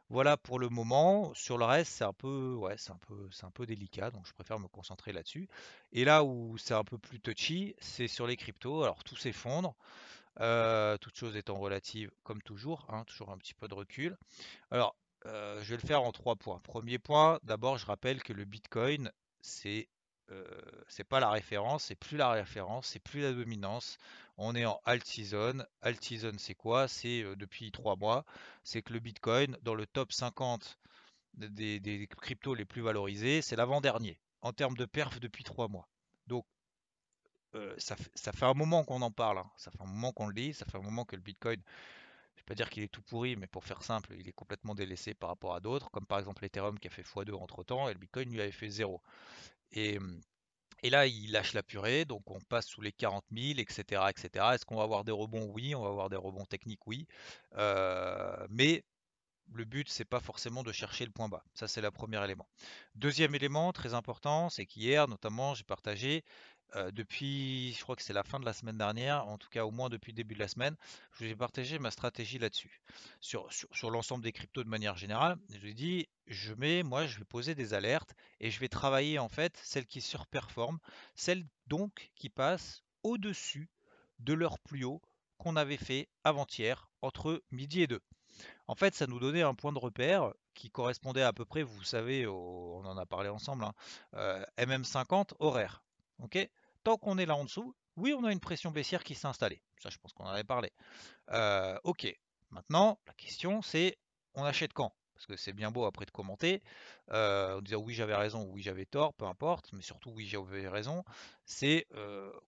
voilà 0.09 0.37
pour 0.37 0.57
le 0.57 0.69
moment. 0.69 1.31
Sur 1.35 1.57
le 1.57 1.65
reste, 1.65 1.91
c'est 1.91 2.03
un 2.03 2.13
peu, 2.13 2.55
ouais, 2.55 2.75
un 2.89 3.45
un 3.45 3.51
peu 3.51 3.65
délicat, 3.65 4.09
donc 4.09 4.25
je 4.25 4.33
préfère 4.33 4.59
me 4.59 4.67
concentrer 4.67 5.11
là-dessus. 5.11 5.47
Et 5.91 6.03
là 6.03 6.23
où 6.23 6.57
c'est 6.57 6.73
un 6.73 6.83
peu 6.83 6.97
plus 6.97 7.19
touchy, 7.19 7.75
c'est 7.79 8.07
sur 8.07 8.25
les 8.25 8.35
cryptos. 8.35 8.83
Alors 8.83 9.03
tout 9.03 9.15
s'effondre, 9.15 9.75
euh, 10.39 10.97
toute 10.97 11.15
chose 11.15 11.35
étant 11.35 11.59
relative 11.59 12.11
comme 12.23 12.41
toujours, 12.41 12.87
hein, 12.89 13.03
toujours 13.05 13.29
un 13.29 13.37
petit 13.37 13.53
peu 13.53 13.67
de 13.67 13.75
recul. 13.75 14.17
Alors, 14.71 14.95
euh, 15.25 15.61
je 15.61 15.69
vais 15.75 15.81
le 15.81 15.87
faire 15.87 16.01
en 16.01 16.11
trois 16.11 16.35
points. 16.35 16.59
Premier 16.63 16.97
point, 16.97 17.39
d'abord, 17.43 17.77
je 17.77 17.85
rappelle 17.85 18.23
que 18.23 18.33
le 18.33 18.45
Bitcoin, 18.45 19.11
c'est 19.41 19.87
c'est 20.87 21.03
pas 21.03 21.19
la 21.19 21.29
référence, 21.29 21.85
c'est 21.85 21.95
plus 21.95 22.17
la 22.17 22.31
référence, 22.31 22.87
c'est 22.87 22.99
plus 22.99 23.21
la 23.21 23.33
dominance. 23.33 23.97
On 24.37 24.55
est 24.55 24.65
en 24.65 24.79
alt 24.85 25.05
season. 25.05 25.65
Alt 25.81 26.03
season, 26.03 26.33
c'est 26.37 26.55
quoi? 26.55 26.87
C'est 26.87 27.23
euh, 27.23 27.35
depuis 27.35 27.71
trois 27.71 27.95
mois. 27.95 28.25
C'est 28.63 28.81
que 28.81 28.93
le 28.93 28.99
Bitcoin, 28.99 29.57
dans 29.63 29.75
le 29.75 29.85
top 29.85 30.13
50 30.13 30.77
des, 31.33 32.07
cryptos 32.21 32.55
les 32.55 32.65
plus 32.65 32.81
valorisés, 32.81 33.41
c'est 33.41 33.55
l'avant-dernier 33.55 34.19
en 34.41 34.53
termes 34.53 34.77
de 34.77 34.85
perf 34.85 35.19
depuis 35.19 35.43
trois 35.43 35.67
mois. 35.67 35.89
Donc, 36.27 36.45
euh, 37.55 37.75
ça, 37.77 37.95
fait 37.97 38.45
un 38.45 38.53
moment 38.53 38.83
qu'on 38.85 39.01
en 39.01 39.11
parle. 39.11 39.39
Hein. 39.39 39.51
Ça 39.57 39.71
fait 39.71 39.81
un 39.81 39.87
moment 39.87 40.13
qu'on 40.13 40.27
le 40.27 40.33
dit. 40.33 40.53
Ça 40.53 40.65
fait 40.65 40.77
un 40.77 40.81
moment 40.81 41.05
que 41.05 41.15
le 41.15 41.21
Bitcoin 41.21 41.61
je 42.39 42.43
vais 42.43 42.47
pas 42.47 42.55
dire 42.55 42.69
qu'il 42.69 42.83
est 42.83 42.87
tout 42.87 43.01
pourri, 43.01 43.35
mais 43.35 43.47
pour 43.47 43.65
faire 43.65 43.83
simple, 43.83 44.15
il 44.17 44.27
est 44.27 44.33
complètement 44.33 44.75
délaissé 44.75 45.13
par 45.13 45.29
rapport 45.29 45.53
à 45.53 45.59
d'autres, 45.59 45.91
comme 45.91 46.05
par 46.05 46.19
exemple 46.19 46.43
l'Ethereum 46.43 46.79
qui 46.79 46.87
a 46.87 46.91
fait 46.91 47.03
x2 47.03 47.33
entre 47.33 47.63
temps, 47.63 47.89
et 47.89 47.93
le 47.93 47.99
Bitcoin 47.99 48.31
lui 48.31 48.41
avait 48.41 48.51
fait 48.51 48.69
0. 48.69 49.01
Et, 49.71 49.99
là, 50.83 51.05
il 51.05 51.31
lâche 51.31 51.53
la 51.53 51.63
purée, 51.63 52.05
donc 52.05 52.29
on 52.31 52.39
passe 52.39 52.67
sous 52.67 52.81
les 52.81 52.93
40 52.93 53.25
000, 53.31 53.59
etc. 53.59 54.09
etc. 54.09 54.45
Est-ce 54.53 54.65
qu'on 54.65 54.77
va 54.77 54.83
avoir 54.83 55.03
des 55.03 55.11
rebonds? 55.11 55.51
Oui, 55.53 55.75
on 55.75 55.81
va 55.81 55.89
avoir 55.89 56.09
des 56.09 56.15
rebonds 56.15 56.45
techniques, 56.45 56.87
oui. 56.87 57.05
Euh, 57.57 58.47
mais 58.49 58.83
le 59.53 59.65
but, 59.65 59.89
c'est 59.89 60.05
pas 60.05 60.19
forcément 60.19 60.63
de 60.63 60.71
chercher 60.71 61.05
le 61.05 61.11
point 61.11 61.27
bas. 61.27 61.43
Ça, 61.53 61.67
c'est 61.67 61.81
le 61.81 61.91
premier 61.91 62.23
élément. 62.23 62.47
Deuxième 62.95 63.35
élément 63.35 63.73
très 63.73 63.93
important, 63.93 64.49
c'est 64.49 64.65
qu'hier, 64.65 65.07
notamment, 65.07 65.53
j'ai 65.53 65.63
partagé 65.63 66.23
euh, 66.75 66.91
depuis, 66.91 67.73
je 67.73 67.81
crois 67.81 67.95
que 67.95 68.01
c'est 68.01 68.13
la 68.13 68.23
fin 68.23 68.39
de 68.39 68.45
la 68.45 68.53
semaine 68.53 68.77
dernière, 68.77 69.27
en 69.27 69.37
tout 69.37 69.49
cas 69.49 69.65
au 69.65 69.71
moins 69.71 69.89
depuis 69.89 70.11
le 70.11 70.17
début 70.17 70.35
de 70.35 70.39
la 70.39 70.47
semaine, 70.47 70.75
je 71.13 71.25
vous 71.25 71.31
ai 71.31 71.35
partagé 71.35 71.79
ma 71.79 71.91
stratégie 71.91 72.37
là-dessus. 72.37 72.81
Sur, 73.21 73.47
sur, 73.51 73.89
l'ensemble 73.91 74.23
des 74.23 74.31
cryptos 74.31 74.63
de 74.63 74.69
manière 74.69 74.97
générale, 74.97 75.37
je 75.49 75.59
vous 75.59 75.67
ai 75.67 75.73
dit, 75.73 76.07
je 76.27 76.53
mets, 76.53 76.83
moi, 76.83 77.07
je 77.07 77.19
vais 77.19 77.25
poser 77.25 77.55
des 77.55 77.73
alertes 77.73 78.13
et 78.39 78.51
je 78.51 78.59
vais 78.59 78.69
travailler 78.69 79.19
en 79.19 79.29
fait 79.29 79.59
celles 79.63 79.87
qui 79.87 80.01
surperforment, 80.01 80.79
celles 81.15 81.45
donc 81.67 82.11
qui 82.15 82.29
passent 82.29 82.83
au-dessus 83.03 83.69
de 84.19 84.33
leur 84.33 84.59
plus 84.59 84.83
haut 84.83 85.01
qu'on 85.37 85.55
avait 85.55 85.77
fait 85.77 86.09
avant-hier 86.23 86.89
entre 87.01 87.41
midi 87.51 87.81
et 87.81 87.87
2. 87.87 87.99
En 88.67 88.75
fait, 88.75 88.93
ça 88.93 89.07
nous 89.07 89.19
donnait 89.19 89.41
un 89.41 89.55
point 89.55 89.73
de 89.73 89.79
repère 89.79 90.33
qui 90.53 90.69
correspondait 90.69 91.23
à 91.23 91.33
peu 91.33 91.45
près, 91.45 91.63
vous 91.63 91.83
savez, 91.83 92.27
on 92.27 92.85
en 92.85 92.97
a 92.97 93.05
parlé 93.05 93.29
ensemble, 93.29 93.63
hein, 93.63 93.73
euh, 94.13 94.43
MM50 94.57 95.31
horaire. 95.39 95.83
Ok? 96.19 96.37
Tant 96.83 96.97
qu'on 96.97 97.17
est 97.17 97.25
là 97.25 97.35
en 97.35 97.43
dessous, 97.43 97.75
oui, 97.95 98.13
on 98.13 98.23
a 98.23 98.31
une 98.31 98.39
pression 98.39 98.71
baissière 98.71 99.03
qui 99.03 99.15
s'est 99.15 99.27
installée. 99.27 99.61
Ça, 99.81 99.89
je 99.89 99.97
pense 99.97 100.13
qu'on 100.13 100.25
en 100.25 100.29
avait 100.29 100.43
parlé. 100.43 100.71
Euh, 101.31 101.77
ok. 101.83 102.07
Maintenant, 102.49 102.99
la 103.07 103.13
question, 103.13 103.61
c'est 103.61 103.97
on 104.33 104.43
achète 104.43 104.73
quand? 104.73 104.93
Parce 105.13 105.25
que 105.25 105.35
c'est 105.35 105.51
bien 105.51 105.69
beau 105.69 105.83
après 105.83 106.05
de 106.05 106.11
commenter, 106.11 106.63
euh, 107.11 107.59
en 107.59 107.75
oui, 107.75 107.93
j'avais 107.93 108.15
raison, 108.15 108.45
oui, 108.51 108.61
j'avais 108.61 108.85
tort, 108.85 109.13
peu 109.13 109.25
importe, 109.25 109.73
mais 109.73 109.81
surtout 109.81 110.11
oui, 110.11 110.25
j'avais 110.25 110.69
raison. 110.69 111.03
C'est 111.45 111.87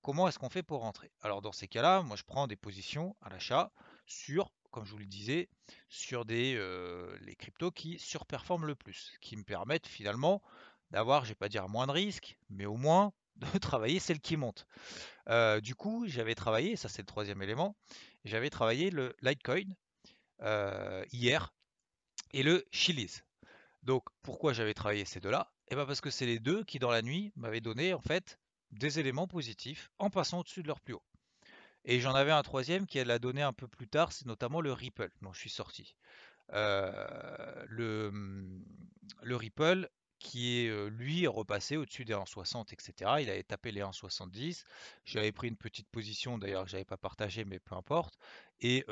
comment 0.02 0.28
est-ce 0.30 0.40
qu'on 0.40 0.50
fait 0.50 0.64
pour 0.64 0.80
rentrer? 0.80 1.12
Alors, 1.22 1.42
dans 1.42 1.52
ces 1.52 1.68
cas-là, 1.68 2.02
moi, 2.02 2.16
je 2.16 2.24
prends 2.24 2.48
des 2.48 2.56
positions 2.56 3.16
à 3.22 3.30
l'achat 3.30 3.72
sur 4.06 4.50
comme 4.72 4.86
je 4.86 4.92
vous 4.92 4.98
le 4.98 5.06
disais, 5.06 5.50
sur 5.90 6.26
euh, 6.30 7.18
les 7.22 7.36
cryptos 7.36 7.72
qui 7.72 8.00
surperforment 8.00 8.66
le 8.66 8.76
plus, 8.76 9.12
qui 9.22 9.36
me 9.36 9.44
permettent 9.44 9.88
finalement 9.88 10.42
d'avoir, 10.90 11.26
je 11.26 11.30
vais 11.30 11.36
pas 11.36 11.50
dire 11.50 11.70
moins 11.70 11.88
de 11.88 11.92
risques, 11.92 12.38
mais 12.50 12.66
au 12.66 12.78
moins 12.78 13.14
de 13.36 13.46
travailler 13.60 14.00
celles 14.00 14.20
qui 14.20 14.38
montent. 14.38 14.66
Euh, 15.30 15.62
du 15.62 15.76
coup, 15.76 16.06
j'avais 16.08 16.36
travaillé, 16.36 16.76
ça 16.76 16.90
c'est 16.90 17.02
le 17.02 17.08
troisième 17.08 17.42
élément, 17.42 17.76
j'avais 18.26 18.50
travaillé 18.50 18.90
le 18.90 19.16
Litecoin 19.22 19.76
euh, 20.42 21.04
hier 21.12 21.54
et 22.32 22.44
le 22.44 22.66
Chiliz. 22.72 23.24
Donc 23.84 24.04
pourquoi 24.22 24.54
j'avais 24.54 24.74
travaillé 24.74 25.06
ces 25.06 25.20
deux-là? 25.20 25.52
Eh 25.70 25.76
bien 25.76 25.86
parce 25.86 26.02
que 26.02 26.10
c'est 26.10 26.26
les 26.26 26.40
deux 26.40 26.64
qui 26.64 26.80
dans 26.80 26.92
la 26.92 27.02
nuit 27.02 27.32
m'avaient 27.36 27.62
donné 27.62 27.94
en 27.94 28.02
fait 28.02 28.40
des 28.72 29.00
éléments 29.00 29.28
positifs 29.28 29.90
en 30.00 30.10
passant 30.10 30.40
au-dessus 30.40 30.64
de 30.64 30.68
leur 30.68 30.80
plus 30.80 30.94
haut. 30.94 31.04
Et 31.84 32.00
j'en 32.00 32.14
avais 32.14 32.32
un 32.32 32.44
troisième 32.44 32.86
qui 32.86 33.04
l'a 33.04 33.20
donné 33.20 33.42
un 33.42 33.54
peu 33.54 33.68
plus 33.68 33.88
tard, 33.88 34.12
c'est 34.12 34.28
notamment 34.28 34.62
le 34.62 34.72
Ripple 34.72 35.10
dont 35.22 35.34
je 35.34 35.40
suis 35.40 35.50
sorti. 35.50 35.96
Euh, 36.54 37.66
le, 37.68 38.12
Ripple 39.24 39.90
qui 40.22 40.66
est 40.66 40.90
lui 40.90 41.28
repassé 41.28 41.78
au-dessus 41.78 42.06
des 42.06 42.14
1,60 42.14 42.74
etc. 42.74 43.12
Il 43.22 43.30
avait 43.30 43.44
tapé 43.44 43.72
les 43.72 43.82
1,70. 43.82 44.64
J'avais 45.06 45.32
pris 45.32 45.48
une 45.48 45.58
petite 45.58 45.90
position 45.90 46.38
d'ailleurs 46.38 46.66
que 46.66 46.70
j'avais 46.70 46.86
pas 46.86 46.98
partagé 46.98 47.46
mais 47.46 47.60
peu 47.60 47.76
importe. 47.76 48.18
Et, 48.60 48.86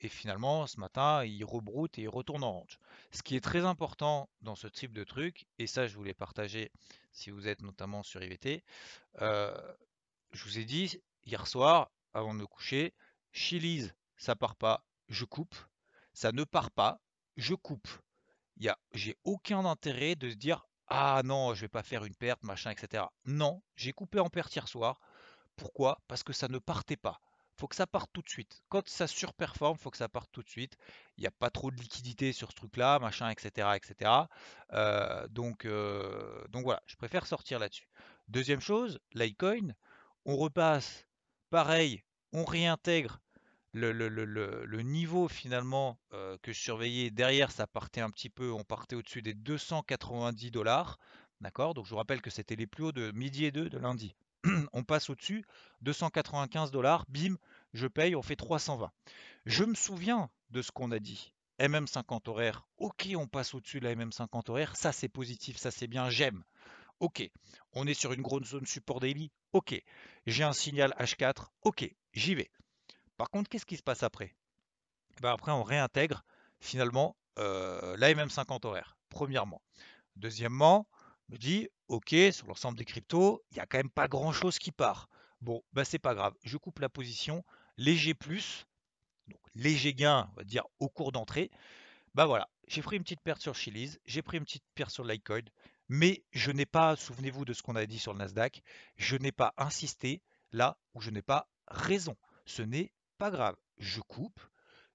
et, 0.00 0.08
finalement 0.08 0.66
ce 0.66 0.78
matin 0.78 1.24
il 1.24 1.44
rebroute 1.44 1.98
et 1.98 2.02
il 2.02 2.08
retourne 2.08 2.44
en 2.44 2.52
range. 2.52 2.78
Ce 3.10 3.22
qui 3.22 3.36
est 3.36 3.40
très 3.40 3.64
important 3.64 4.28
dans 4.42 4.54
ce 4.54 4.68
type 4.68 4.92
de 4.92 5.04
truc, 5.04 5.46
et 5.58 5.66
ça 5.66 5.86
je 5.86 5.96
voulais 5.96 6.14
partager 6.14 6.70
si 7.12 7.30
vous 7.30 7.48
êtes 7.48 7.62
notamment 7.62 8.02
sur 8.02 8.22
IVT, 8.22 8.62
je 9.20 10.44
vous 10.44 10.58
ai 10.58 10.64
dit 10.64 11.00
hier 11.24 11.46
soir, 11.46 11.90
avant 12.14 12.34
de 12.34 12.40
me 12.40 12.46
coucher, 12.46 12.94
Chili's, 13.32 13.94
ça 14.16 14.34
part 14.34 14.56
pas, 14.56 14.84
je 15.08 15.24
coupe. 15.24 15.54
Ça 16.12 16.32
ne 16.32 16.44
part 16.44 16.70
pas, 16.70 17.00
je 17.36 17.54
coupe. 17.54 17.88
J'ai 18.92 19.16
aucun 19.24 19.64
intérêt 19.64 20.14
de 20.14 20.30
se 20.30 20.34
dire 20.34 20.66
Ah 20.88 21.22
non, 21.24 21.54
je 21.54 21.62
vais 21.62 21.68
pas 21.68 21.82
faire 21.82 22.04
une 22.04 22.14
perte, 22.14 22.42
machin, 22.42 22.70
etc. 22.70 23.04
Non, 23.24 23.62
j'ai 23.76 23.92
coupé 23.92 24.20
en 24.20 24.28
perte 24.28 24.54
hier 24.54 24.68
soir. 24.68 25.00
Pourquoi? 25.56 26.00
Parce 26.08 26.22
que 26.22 26.32
ça 26.32 26.48
ne 26.48 26.58
partait 26.58 26.96
pas. 26.96 27.20
Faut 27.56 27.66
que 27.66 27.74
ça 27.74 27.88
parte 27.88 28.10
tout 28.12 28.22
de 28.22 28.28
suite. 28.28 28.62
Quand 28.68 28.88
ça 28.88 29.08
surperforme, 29.08 29.76
faut 29.78 29.90
que 29.90 29.96
ça 29.96 30.08
parte 30.08 30.30
tout 30.30 30.42
de 30.42 30.48
suite. 30.48 30.76
Il 31.16 31.22
n'y 31.22 31.26
a 31.26 31.32
pas 31.32 31.50
trop 31.50 31.72
de 31.72 31.76
liquidité 31.76 32.32
sur 32.32 32.50
ce 32.50 32.54
truc-là, 32.54 33.00
machin, 33.00 33.30
etc. 33.30 33.68
etc. 33.74 34.10
Euh, 34.72 35.26
donc, 35.28 35.64
euh, 35.64 36.46
donc 36.50 36.62
voilà, 36.62 36.80
je 36.86 36.94
préfère 36.94 37.26
sortir 37.26 37.58
là-dessus. 37.58 37.88
Deuxième 38.28 38.60
chose, 38.60 39.00
Litecoin, 39.12 39.74
on 40.24 40.36
repasse 40.36 41.08
Pareil, 41.50 42.04
on 42.32 42.44
réintègre 42.44 43.20
le, 43.78 44.82
niveau 44.82 45.28
finalement 45.28 45.98
euh, 46.12 46.36
que 46.42 46.52
je 46.52 46.60
surveillais. 46.60 47.10
Derrière, 47.10 47.50
ça 47.50 47.66
partait 47.66 48.00
un 48.00 48.10
petit 48.10 48.30
peu, 48.30 48.52
on 48.52 48.64
partait 48.64 48.96
au-dessus 48.96 49.22
des 49.22 49.34
290 49.34 50.50
dollars. 50.50 50.98
D'accord? 51.40 51.74
Donc 51.74 51.86
je 51.86 51.90
vous 51.90 51.96
rappelle 51.96 52.20
que 52.20 52.30
c'était 52.30 52.56
les 52.56 52.66
plus 52.66 52.84
hauts 52.84 52.92
de 52.92 53.10
midi 53.12 53.44
et 53.44 53.52
2 53.52 53.68
de 53.68 53.78
lundi. 53.78 54.14
on 54.72 54.84
passe 54.84 55.10
au-dessus, 55.10 55.44
295 55.82 56.70
dollars, 56.70 57.04
bim, 57.08 57.36
je 57.72 57.86
paye, 57.86 58.14
on 58.16 58.22
fait 58.22 58.36
320. 58.36 58.90
Je 59.46 59.64
me 59.64 59.74
souviens 59.74 60.30
de 60.50 60.62
ce 60.62 60.70
qu'on 60.70 60.90
a 60.90 60.98
dit. 60.98 61.32
MM50 61.60 62.28
horaire, 62.28 62.68
ok, 62.76 63.08
on 63.16 63.26
passe 63.26 63.54
au-dessus 63.54 63.80
de 63.80 63.84
la 63.84 63.94
MM50 63.96 64.50
horaire, 64.50 64.76
ça 64.76 64.92
c'est 64.92 65.08
positif, 65.08 65.56
ça 65.56 65.72
c'est 65.72 65.88
bien, 65.88 66.08
j'aime. 66.08 66.44
Ok. 67.00 67.30
On 67.72 67.86
est 67.86 67.94
sur 67.94 68.12
une 68.12 68.22
grosse 68.22 68.48
zone 68.48 68.66
support 68.66 68.98
daily. 68.98 69.30
Ok. 69.52 69.80
J'ai 70.26 70.42
un 70.42 70.52
signal 70.52 70.94
H4. 70.98 71.46
Ok. 71.62 71.88
J'y 72.12 72.34
vais. 72.34 72.50
Par 73.18 73.30
contre, 73.30 73.50
qu'est-ce 73.50 73.66
qui 73.66 73.76
se 73.76 73.82
passe 73.82 74.04
après? 74.04 74.34
Ben 75.20 75.32
Après, 75.32 75.52
on 75.52 75.64
réintègre 75.64 76.24
finalement 76.60 77.16
euh, 77.38 77.96
la 77.96 78.14
MM50 78.14 78.64
horaire, 78.64 78.96
premièrement. 79.10 79.60
Deuxièmement, 80.16 80.88
me 81.28 81.36
dit, 81.36 81.68
ok, 81.88 82.14
sur 82.32 82.46
l'ensemble 82.46 82.78
des 82.78 82.84
cryptos, 82.84 83.44
il 83.50 83.54
n'y 83.54 83.60
a 83.60 83.66
quand 83.66 83.78
même 83.78 83.90
pas 83.90 84.06
grand-chose 84.08 84.58
qui 84.58 84.70
part. 84.70 85.08
Bon, 85.40 85.62
ben 85.72 85.84
c'est 85.84 85.98
pas 85.98 86.14
grave. 86.14 86.32
Je 86.44 86.56
coupe 86.56 86.78
la 86.78 86.88
position, 86.88 87.44
léger 87.76 88.14
plus, 88.14 88.66
donc 89.26 89.40
léger 89.54 89.94
gain, 89.94 90.28
on 90.32 90.36
va 90.36 90.44
dire, 90.44 90.64
au 90.78 90.88
cours 90.88 91.10
d'entrée. 91.10 91.50
Bah 92.14 92.26
voilà, 92.26 92.48
j'ai 92.68 92.82
pris 92.82 92.96
une 92.96 93.02
petite 93.02 93.20
perte 93.20 93.42
sur 93.42 93.54
Chili's, 93.54 93.98
j'ai 94.06 94.22
pris 94.22 94.38
une 94.38 94.44
petite 94.44 94.64
perte 94.74 94.90
sur 94.90 95.04
Litecoin, 95.04 95.42
mais 95.88 96.24
je 96.30 96.52
n'ai 96.52 96.66
pas, 96.66 96.94
souvenez-vous 96.94 97.44
de 97.44 97.52
ce 97.52 97.62
qu'on 97.62 97.76
a 97.76 97.86
dit 97.86 97.98
sur 97.98 98.12
le 98.12 98.20
Nasdaq, 98.20 98.62
je 98.96 99.16
n'ai 99.16 99.32
pas 99.32 99.54
insisté 99.56 100.22
là 100.52 100.78
où 100.94 101.00
je 101.00 101.10
n'ai 101.10 101.22
pas 101.22 101.48
raison. 101.66 102.16
Ce 102.46 102.62
n'est 102.62 102.92
pas 103.18 103.30
grave. 103.30 103.56
Je 103.78 104.00
coupe, 104.00 104.40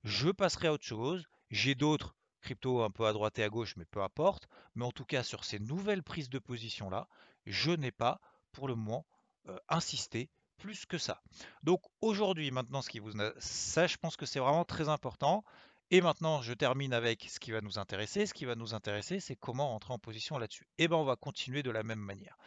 je 0.04 0.30
passerai 0.30 0.68
à 0.68 0.74
autre 0.74 0.86
chose. 0.86 1.26
J'ai 1.52 1.76
d'autres 1.76 2.16
cryptos 2.42 2.82
un 2.82 2.90
peu 2.90 3.06
à 3.06 3.14
droite 3.14 3.38
et 3.40 3.44
à 3.44 3.50
gauche, 3.50 3.76
mais 3.78 3.86
peu 3.86 4.02
importe. 4.02 4.48
Mais 4.76 4.86
en 4.86 4.92
tout 4.92 5.06
cas, 5.06 5.24
sur 5.24 5.44
ces 5.44 5.60
nouvelles 5.60 6.04
prises 6.04 6.30
de 6.30 6.40
position 6.40 6.90
là, 6.90 7.08
je 7.46 7.72
n'ai 7.72 7.92
pas 7.92 8.20
pour 8.52 8.68
le 8.68 8.76
moment 8.76 9.06
euh, 9.50 9.58
insisté 9.70 10.30
plus 10.58 10.86
que 10.86 10.98
ça. 10.98 11.22
Donc 11.64 11.82
aujourd'hui, 12.02 12.50
maintenant, 12.52 12.82
ce 12.82 12.90
qui 12.90 13.00
vous 13.00 13.12
ça, 13.40 13.88
je 13.88 13.98
pense 13.98 14.16
que 14.16 14.26
c'est 14.26 14.40
vraiment 14.40 14.66
très 14.66 14.88
important. 14.88 15.44
Et 15.92 16.02
maintenant, 16.02 16.42
je 16.42 16.54
termine 16.54 16.94
avec 16.94 17.28
ce 17.30 17.40
qui 17.40 17.52
va 17.52 17.62
nous 17.62 17.78
intéresser. 17.78 18.26
Ce 18.26 18.34
qui 18.34 18.46
va 18.46 18.56
nous 18.56 18.74
intéresser, 18.74 19.20
c'est 19.20 19.36
comment 19.36 19.70
rentrer 19.70 19.94
en 19.94 20.00
position 20.00 20.38
là-dessus. 20.38 20.66
Et 20.78 20.86
eh 20.86 20.88
bien, 20.88 20.98
on 20.98 21.04
va 21.04 21.16
continuer 21.16 21.62
de 21.62 21.72
la 21.72 21.84
même 21.84 22.00
manière. 22.00 22.38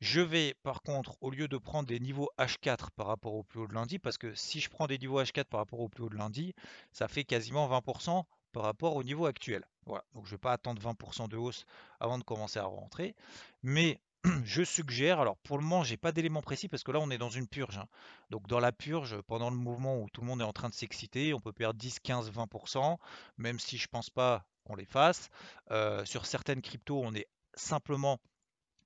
Je 0.00 0.20
vais, 0.20 0.54
par 0.62 0.82
contre, 0.82 1.16
au 1.20 1.30
lieu 1.30 1.46
de 1.46 1.56
prendre 1.56 1.86
des 1.86 2.00
niveaux 2.00 2.30
H4 2.38 2.88
par 2.96 3.06
rapport 3.06 3.34
au 3.34 3.44
plus 3.44 3.60
haut 3.60 3.68
de 3.68 3.74
lundi, 3.74 3.98
parce 3.98 4.18
que 4.18 4.34
si 4.34 4.60
je 4.60 4.68
prends 4.68 4.86
des 4.86 4.98
niveaux 4.98 5.22
H4 5.22 5.44
par 5.44 5.60
rapport 5.60 5.80
au 5.80 5.88
plus 5.88 6.02
haut 6.02 6.08
de 6.08 6.16
lundi, 6.16 6.54
ça 6.92 7.06
fait 7.06 7.24
quasiment 7.24 7.68
20% 7.68 8.24
par 8.52 8.64
rapport 8.64 8.96
au 8.96 9.04
niveau 9.04 9.26
actuel. 9.26 9.64
Voilà, 9.84 10.04
donc 10.14 10.24
je 10.24 10.30
ne 10.30 10.36
vais 10.36 10.40
pas 10.40 10.52
attendre 10.52 10.82
20% 10.82 11.28
de 11.28 11.36
hausse 11.36 11.64
avant 12.00 12.18
de 12.18 12.24
commencer 12.24 12.58
à 12.58 12.64
rentrer. 12.64 13.14
Mais 13.62 14.00
je 14.44 14.62
suggère, 14.62 15.20
alors 15.20 15.36
pour 15.38 15.58
le 15.58 15.64
moment, 15.64 15.84
j'ai 15.84 15.96
pas 15.96 16.12
d'éléments 16.12 16.42
précis 16.42 16.68
parce 16.68 16.82
que 16.82 16.90
là, 16.92 16.98
on 17.00 17.10
est 17.10 17.18
dans 17.18 17.30
une 17.30 17.46
purge. 17.46 17.78
Hein. 17.78 17.86
Donc 18.30 18.46
dans 18.48 18.60
la 18.60 18.72
purge, 18.72 19.20
pendant 19.22 19.50
le 19.50 19.56
mouvement 19.56 20.00
où 20.00 20.08
tout 20.10 20.20
le 20.20 20.26
monde 20.26 20.40
est 20.40 20.44
en 20.44 20.52
train 20.52 20.68
de 20.68 20.74
s'exciter, 20.74 21.34
on 21.34 21.40
peut 21.40 21.52
perdre 21.52 21.78
10, 21.78 22.00
15, 22.00 22.32
20%, 22.32 22.96
même 23.38 23.58
si 23.58 23.78
je 23.78 23.88
pense 23.88 24.10
pas 24.10 24.46
qu'on 24.64 24.74
les 24.74 24.84
fasse. 24.84 25.28
Euh, 25.70 26.04
sur 26.04 26.26
certaines 26.26 26.62
cryptos, 26.62 27.00
on 27.00 27.14
est 27.14 27.28
simplement 27.54 28.18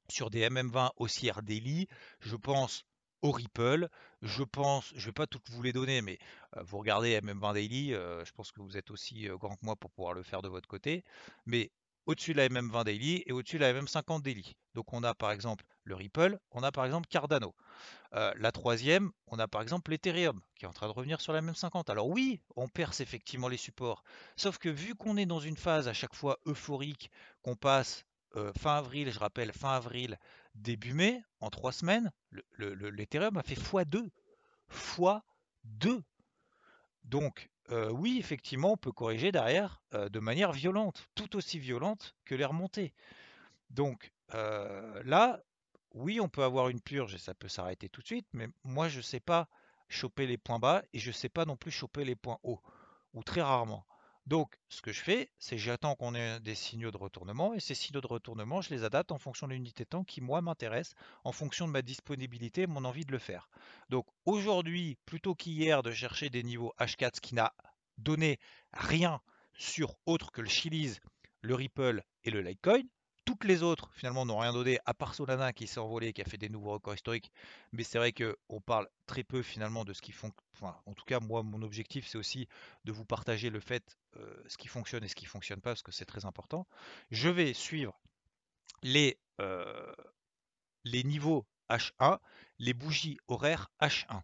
sur 0.09 0.31
des 0.31 0.49
MM20 0.49 0.91
haussières 0.97 1.43
daily. 1.43 1.89
Je 2.21 2.37
pense 2.37 2.85
au 3.23 3.31
Ripple. 3.31 3.89
Je 4.23 4.43
pense, 4.43 4.93
je 4.95 5.07
vais 5.07 5.13
pas 5.13 5.27
toutes 5.27 5.49
vous 5.51 5.63
les 5.63 5.73
donner, 5.73 6.03
mais 6.03 6.19
euh, 6.57 6.63
vous 6.63 6.79
regardez 6.79 7.19
MM20 7.21 7.55
Daily, 7.55 7.95
euh, 7.95 8.25
je 8.25 8.33
pense 8.33 8.51
que 8.51 8.61
vous 8.61 8.77
êtes 8.77 8.91
aussi 8.91 9.29
grand 9.29 9.57
que 9.57 9.65
moi 9.65 9.77
pour 9.77 9.91
pouvoir 9.91 10.15
le 10.15 10.23
faire 10.23 10.43
de 10.43 10.49
votre 10.49 10.69
côté. 10.69 11.05
Mais 11.47 11.71
au-dessus 12.07 12.33
de 12.33 12.39
la 12.39 12.49
MM20 12.49 12.85
Daily 12.85 13.23
et 13.27 13.33
au-dessus 13.33 13.57
de 13.57 13.63
la 13.63 13.73
MM50 13.73 14.23
Daily. 14.23 14.55
Donc 14.75 14.93
on 14.93 15.03
a 15.03 15.15
par 15.15 15.33
exemple 15.33 15.65
le 15.85 15.95
Ripple, 15.95 16.39
on 16.51 16.63
a 16.63 16.73
par 16.73 16.85
exemple 16.85 17.09
Cardano. 17.09 17.55
Euh, 18.15 18.33
la 18.37 18.53
troisième, 18.53 19.11
on 19.27 19.39
a 19.39 19.49
par 19.49 19.63
exemple 19.63 19.91
l'Ethereum 19.91 20.41
qui 20.57 20.65
est 20.65 20.69
en 20.69 20.73
train 20.73 20.89
de 20.89 20.93
revenir 20.93 21.21
sur 21.21 21.33
la 21.33 21.41
MM50. 21.41 21.91
Alors 21.91 22.09
oui, 22.09 22.41
on 22.57 22.69
perce 22.69 23.01
effectivement 23.01 23.49
les 23.49 23.57
supports. 23.57 24.03
Sauf 24.37 24.59
que 24.59 24.69
vu 24.69 24.95
qu'on 24.95 25.17
est 25.17 25.27
dans 25.27 25.41
une 25.41 25.57
phase 25.57 25.89
à 25.89 25.93
chaque 25.93 26.15
fois 26.15 26.39
euphorique, 26.47 27.11
qu'on 27.43 27.57
passe 27.57 28.05
euh, 28.37 28.53
fin 28.59 28.77
avril, 28.77 29.11
je 29.11 29.19
rappelle 29.19 29.53
fin 29.53 29.75
avril, 29.75 30.19
début 30.55 30.95
mai, 30.95 31.23
en 31.41 31.51
trois 31.51 31.73
semaines, 31.73 32.13
l'Ethereum 32.59 33.37
a 33.37 33.43
fait 33.43 33.55
x2. 33.55 34.09
x2. 34.71 36.03
Donc 37.05 37.50
oui, 37.71 38.19
effectivement, 38.19 38.73
on 38.73 38.77
peut 38.77 38.93
corriger 38.93 39.33
derrière 39.33 39.83
de 39.93 40.21
manière 40.21 40.53
violente, 40.53 41.09
tout 41.15 41.37
aussi 41.37 41.59
violente 41.59 42.15
que 42.25 42.35
les 42.35 42.45
remontées. 42.45 42.93
Donc 43.71 44.13
là, 44.33 45.41
oui, 45.93 46.21
on 46.21 46.29
peut 46.29 46.45
avoir 46.45 46.69
une 46.69 46.81
purge 46.81 47.15
et 47.15 47.19
ça 47.19 47.35
peut 47.35 47.49
s'arrêter 47.49 47.89
tout 47.89 48.01
de 48.01 48.07
suite, 48.07 48.27
mais 48.33 48.49
moi, 48.65 48.89
je 48.89 48.99
ne 48.99 49.03
sais 49.03 49.21
pas 49.21 49.49
choper 49.89 50.27
les 50.27 50.39
points 50.39 50.59
bas 50.61 50.83
et 50.93 50.99
je 50.99 51.09
ne 51.09 51.15
sais 51.15 51.29
pas 51.29 51.45
non 51.45 51.57
plus 51.57 51.71
choper 51.73 52.05
les 52.05 52.15
points 52.15 52.39
hauts, 52.43 52.61
ou 53.13 53.23
très 53.25 53.43
rarement. 53.43 53.85
Donc, 54.31 54.61
ce 54.69 54.81
que 54.81 54.93
je 54.93 55.01
fais, 55.01 55.29
c'est 55.41 55.59
j'attends 55.59 55.97
qu'on 55.97 56.15
ait 56.15 56.39
des 56.39 56.55
signaux 56.55 56.93
de 56.93 56.97
retournement 56.97 57.53
et 57.53 57.59
ces 57.59 57.75
signaux 57.75 58.01
de 58.01 58.07
retournement, 58.07 58.61
je 58.61 58.73
les 58.73 58.85
adapte 58.85 59.11
en 59.11 59.19
fonction 59.19 59.49
de 59.49 59.55
l'unité 59.55 59.83
de 59.83 59.89
temps 59.89 60.05
qui, 60.05 60.21
moi, 60.21 60.41
m'intéresse, 60.41 60.95
en 61.25 61.33
fonction 61.33 61.67
de 61.67 61.73
ma 61.73 61.83
disponibilité 61.83 62.69
mon 62.69 62.85
envie 62.85 63.05
de 63.05 63.11
le 63.11 63.19
faire. 63.19 63.49
Donc, 63.89 64.07
aujourd'hui, 64.27 64.97
plutôt 65.05 65.35
qu'hier 65.35 65.83
de 65.83 65.91
chercher 65.91 66.31
des 66.31 66.45
niveaux 66.45 66.73
H4, 66.79 67.17
ce 67.17 67.21
qui 67.21 67.35
n'a 67.35 67.53
donné 67.99 68.39
rien 68.73 69.21
sur 69.55 69.97
autre 70.07 70.31
que 70.31 70.43
le 70.43 70.49
Chili's, 70.49 71.01
le 71.43 71.57
Ripple 71.57 72.05
et 72.23 72.31
le 72.31 72.41
Litecoin, 72.41 72.85
toutes 73.31 73.45
les 73.45 73.63
autres, 73.63 73.93
finalement, 73.95 74.27
n'ont 74.27 74.39
rien 74.39 74.53
donné, 74.53 74.81
à 74.87 74.93
part 74.93 75.15
Solana 75.15 75.53
qui 75.53 75.69
s'est 75.69 75.79
envolé, 75.79 76.13
qui 76.13 76.21
a 76.21 76.25
fait 76.25 76.37
des 76.37 76.49
nouveaux 76.49 76.73
records 76.73 76.95
historiques. 76.95 77.31
Mais 77.71 77.85
c'est 77.85 77.99
vrai 77.99 78.13
qu'on 78.13 78.61
parle 78.61 78.89
très 79.07 79.23
peu, 79.23 79.41
finalement, 79.41 79.85
de 79.85 79.93
ce 79.93 80.03
qui 80.03 80.11
font. 80.11 80.33
Enfin, 80.55 80.77
en 80.85 80.95
tout 80.95 81.05
cas, 81.05 81.21
moi, 81.21 81.45
mon 81.45 81.63
objectif, 81.63 82.09
c'est 82.09 82.19
aussi 82.19 82.49
de 82.85 82.91
vous 82.91 83.05
partager 83.05 83.49
le 83.49 83.61
fait, 83.61 83.97
euh, 84.17 84.43
ce 84.49 84.57
qui 84.57 84.67
fonctionne 84.67 85.05
et 85.05 85.09
ce 85.09 85.15
qui 85.15 85.27
ne 85.27 85.31
fonctionne 85.31 85.61
pas, 85.61 85.71
parce 85.71 85.85
que 85.85 85.93
c'est 85.93 86.07
très 86.07 86.25
important. 86.25 86.67
Je 87.13 87.29
vais 87.29 87.55
suivre 87.55 88.01
les, 88.83 89.17
euh, 89.41 89.95
les 90.83 91.05
niveaux 91.05 91.47
H1, 91.71 92.19
les 92.59 92.75
bougies 92.75 93.19
horaires 93.29 93.71
H1. 93.81 94.23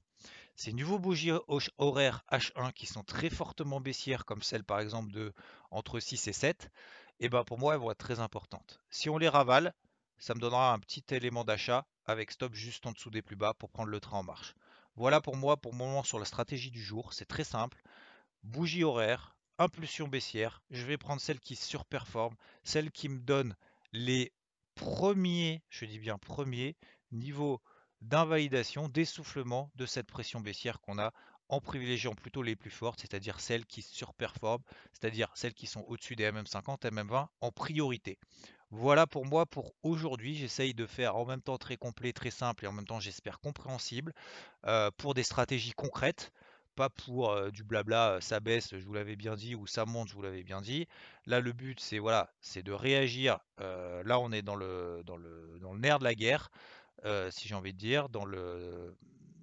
Ces 0.56 0.72
nouveaux 0.72 0.98
bougies 0.98 1.30
horaires 1.78 2.24
H1 2.32 2.72
qui 2.72 2.86
sont 2.86 3.04
très 3.04 3.30
fortement 3.30 3.78
baissières, 3.78 4.24
comme 4.24 4.42
celle 4.42 4.64
par 4.64 4.80
exemple 4.80 5.12
de 5.12 5.32
entre 5.70 6.00
6 6.00 6.26
et 6.26 6.32
7, 6.32 6.70
et 7.20 7.28
ben 7.28 7.44
pour 7.44 7.58
moi, 7.58 7.74
elles 7.74 7.80
vont 7.80 7.90
être 7.90 7.98
très 7.98 8.20
importantes. 8.20 8.80
Si 8.90 9.08
on 9.08 9.18
les 9.18 9.28
ravale, 9.28 9.74
ça 10.18 10.34
me 10.34 10.40
donnera 10.40 10.72
un 10.72 10.78
petit 10.78 11.04
élément 11.10 11.44
d'achat 11.44 11.86
avec 12.04 12.30
stop 12.30 12.54
juste 12.54 12.86
en 12.86 12.92
dessous 12.92 13.10
des 13.10 13.22
plus 13.22 13.36
bas 13.36 13.54
pour 13.54 13.70
prendre 13.70 13.90
le 13.90 14.00
train 14.00 14.18
en 14.18 14.22
marche. 14.22 14.54
Voilà 14.94 15.20
pour 15.20 15.36
moi, 15.36 15.56
pour 15.56 15.72
le 15.72 15.78
moment, 15.78 16.02
sur 16.02 16.18
la 16.18 16.24
stratégie 16.24 16.70
du 16.70 16.82
jour. 16.82 17.12
C'est 17.12 17.26
très 17.26 17.44
simple. 17.44 17.82
Bougie 18.42 18.84
horaire, 18.84 19.36
impulsion 19.58 20.08
baissière. 20.08 20.62
Je 20.70 20.86
vais 20.86 20.96
prendre 20.96 21.20
celle 21.20 21.40
qui 21.40 21.56
surperforme, 21.56 22.36
celle 22.64 22.90
qui 22.90 23.08
me 23.08 23.20
donne 23.20 23.56
les 23.92 24.32
premiers, 24.74 25.62
je 25.68 25.84
dis 25.84 25.98
bien 25.98 26.18
premiers, 26.18 26.76
niveaux 27.12 27.60
d'invalidation, 28.00 28.88
d'essoufflement 28.88 29.70
de 29.74 29.86
cette 29.86 30.06
pression 30.06 30.40
baissière 30.40 30.80
qu'on 30.80 30.98
a 30.98 31.12
en 31.48 31.60
privilégiant 31.60 32.14
plutôt 32.14 32.42
les 32.42 32.56
plus 32.56 32.70
fortes, 32.70 33.00
c'est-à-dire 33.00 33.40
celles 33.40 33.66
qui 33.66 33.82
surperforment, 33.82 34.62
c'est-à-dire 34.92 35.30
celles 35.34 35.54
qui 35.54 35.66
sont 35.66 35.84
au-dessus 35.88 36.16
des 36.16 36.30
MM50, 36.30 36.80
MM20 36.90 37.28
en 37.40 37.52
priorité. 37.52 38.18
Voilà 38.70 39.06
pour 39.06 39.24
moi 39.24 39.46
pour 39.46 39.74
aujourd'hui. 39.82 40.34
J'essaye 40.34 40.74
de 40.74 40.86
faire 40.86 41.16
en 41.16 41.24
même 41.24 41.40
temps 41.40 41.56
très 41.58 41.76
complet, 41.76 42.12
très 42.12 42.30
simple 42.30 42.64
et 42.64 42.68
en 42.68 42.72
même 42.72 42.86
temps 42.86 42.98
j'espère 42.98 43.38
compréhensible 43.38 44.12
euh, 44.66 44.90
pour 44.96 45.14
des 45.14 45.22
stratégies 45.22 45.72
concrètes, 45.72 46.32
pas 46.74 46.90
pour 46.90 47.30
euh, 47.30 47.50
du 47.50 47.62
blabla, 47.62 48.14
euh, 48.14 48.20
ça 48.20 48.40
baisse, 48.40 48.76
je 48.76 48.84
vous 48.84 48.92
l'avais 48.92 49.14
bien 49.14 49.36
dit, 49.36 49.54
ou 49.54 49.68
ça 49.68 49.86
monte, 49.86 50.08
je 50.08 50.14
vous 50.14 50.22
l'avais 50.22 50.42
bien 50.42 50.60
dit. 50.60 50.88
Là 51.26 51.38
le 51.38 51.52
but 51.52 51.78
c'est 51.78 52.00
voilà, 52.00 52.32
c'est 52.40 52.64
de 52.64 52.72
réagir. 52.72 53.38
là 53.58 54.18
on 54.18 54.32
est 54.32 54.42
dans 54.42 54.56
le, 54.56 55.02
dans 55.06 55.16
le, 55.16 55.58
dans 55.60 55.72
le 55.72 55.78
nerf 55.78 56.00
de 56.00 56.04
la 56.04 56.14
guerre, 56.16 56.50
si 57.30 57.46
j'ai 57.46 57.54
envie 57.54 57.72
de 57.72 57.78
dire, 57.78 58.08
dans 58.08 58.24
le, 58.24 58.96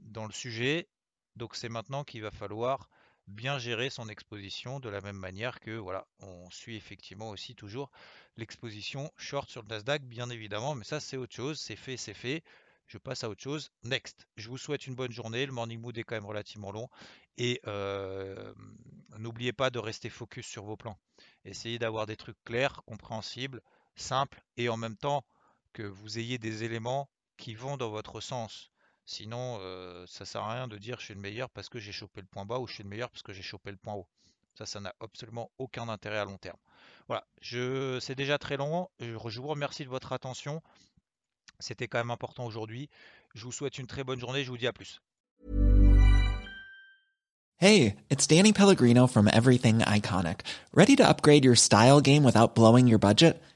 dans 0.04 0.26
le 0.26 0.34
sujet 0.34 0.90
donc 1.36 1.56
c'est 1.56 1.70
maintenant 1.70 2.04
qu'il 2.04 2.22
va 2.22 2.32
falloir 2.32 2.90
bien 3.28 3.58
gérer 3.58 3.90
son 3.90 4.10
exposition 4.10 4.80
de 4.80 4.90
la 4.90 5.02
même 5.02 5.18
manière 5.18 5.60
que 5.60 5.72
voilà, 5.72 6.06
on 6.20 6.50
suit 6.50 6.76
effectivement 6.76 7.30
aussi 7.30 7.56
toujours 7.56 7.90
l'exposition 8.36 9.12
short 9.18 9.50
sur 9.50 9.62
le 9.62 9.70
Nasdaq, 9.70 10.04
bien 10.04 10.30
évidemment, 10.30 10.76
mais 10.76 10.84
ça 10.84 11.00
c'est 11.00 11.18
autre 11.18 11.34
chose, 11.34 11.60
c'est 11.60 11.76
fait, 11.76 11.98
c'est 11.98 12.14
fait. 12.14 12.44
Je 12.88 12.98
passe 12.98 13.24
à 13.24 13.30
autre 13.30 13.42
chose. 13.42 13.72
Next. 13.84 14.28
Je 14.36 14.50
vous 14.50 14.58
souhaite 14.58 14.88
une 14.88 14.94
bonne 14.96 15.12
journée. 15.12 15.46
Le 15.46 15.54
morning 15.54 15.80
mood 15.80 15.98
est 15.98 16.04
quand 16.04 16.16
même 16.16 16.26
relativement 16.26 16.72
long. 16.72 16.90
Et 17.38 17.62
euh, 17.66 18.54
n'oubliez 19.18 19.54
pas 19.54 19.70
de 19.70 19.80
rester 19.80 20.10
focus 20.10 20.46
sur 20.46 20.66
vos 20.66 20.76
plans. 20.76 21.00
Essayez 21.46 21.80
d'avoir 21.80 22.06
des 22.06 22.18
trucs 22.18 22.38
clairs, 22.44 22.84
compréhensibles, 22.86 23.62
simples 23.96 24.44
et 24.58 24.70
en 24.70 24.78
même 24.78 24.98
temps 24.98 25.26
que 25.72 25.84
vous 25.84 26.20
ayez 26.20 26.38
des 26.38 26.66
éléments 26.66 27.10
qui 27.38 27.56
vont 27.56 27.78
dans 27.78 27.90
votre 27.90 28.22
sens. 28.22 28.73
Sinon, 29.06 29.58
euh, 29.60 30.06
ça 30.08 30.26
sert 30.26 30.42
à 30.42 30.54
rien 30.54 30.68
de 30.68 30.78
dire 30.78 31.00
je 31.00 31.06
suis 31.06 31.14
le 31.14 31.20
meilleur 31.20 31.50
parce 31.50 31.70
que 31.70 31.80
j'ai 31.80 31.92
chopé 31.92 32.22
le 32.22 32.28
point 32.28 32.46
bas 32.46 32.60
ou 32.60 32.68
je 32.68 32.74
suis 32.76 32.84
le 32.84 32.90
meilleur 32.90 33.10
parce 33.10 33.22
que 33.22 33.34
j'ai 33.34 33.42
chopé 33.42 33.72
le 33.72 33.78
point 33.78 33.94
haut. 33.94 34.08
Ça, 34.58 34.66
ça 34.66 34.80
n'a 34.80 34.94
absolument 35.00 35.52
aucun 35.58 35.90
intérêt 35.90 36.20
à 36.20 36.26
long 36.26 36.38
terme. 36.38 36.58
Voilà, 37.08 37.26
je... 37.42 38.00
c'est 38.00 38.16
déjà 38.16 38.38
très 38.38 38.56
long. 38.56 38.90
Je 39.00 39.40
vous 39.40 39.48
remercie 39.48 39.84
de 39.84 39.90
votre 39.90 40.14
attention. 40.14 40.62
C'était 41.60 41.88
quand 41.88 41.98
même 41.98 42.12
important 42.12 42.46
aujourd'hui. 42.46 42.90
Je 43.34 43.44
vous 43.46 43.52
souhaite 43.52 43.78
une 43.78 43.88
très 43.88 44.04
bonne 44.04 44.20
journée. 44.20 44.44
Je 44.44 44.50
vous 44.50 44.58
dis 44.58 44.68
à 44.68 44.74
plus. 44.74 45.02
Hey, 47.58 47.96
it's 48.10 48.28
Danny 48.28 48.52
Pellegrino 48.52 49.08
from 49.08 49.30
Everything 49.32 49.80
Iconic. 49.80 50.42
Ready 50.74 50.96
to 50.98 51.08
upgrade 51.08 51.46
your 51.46 51.56
style 51.56 52.02
game 52.02 52.24
without 52.24 52.56
blowing 52.56 52.88
your 52.88 53.00
budget? 53.00 53.42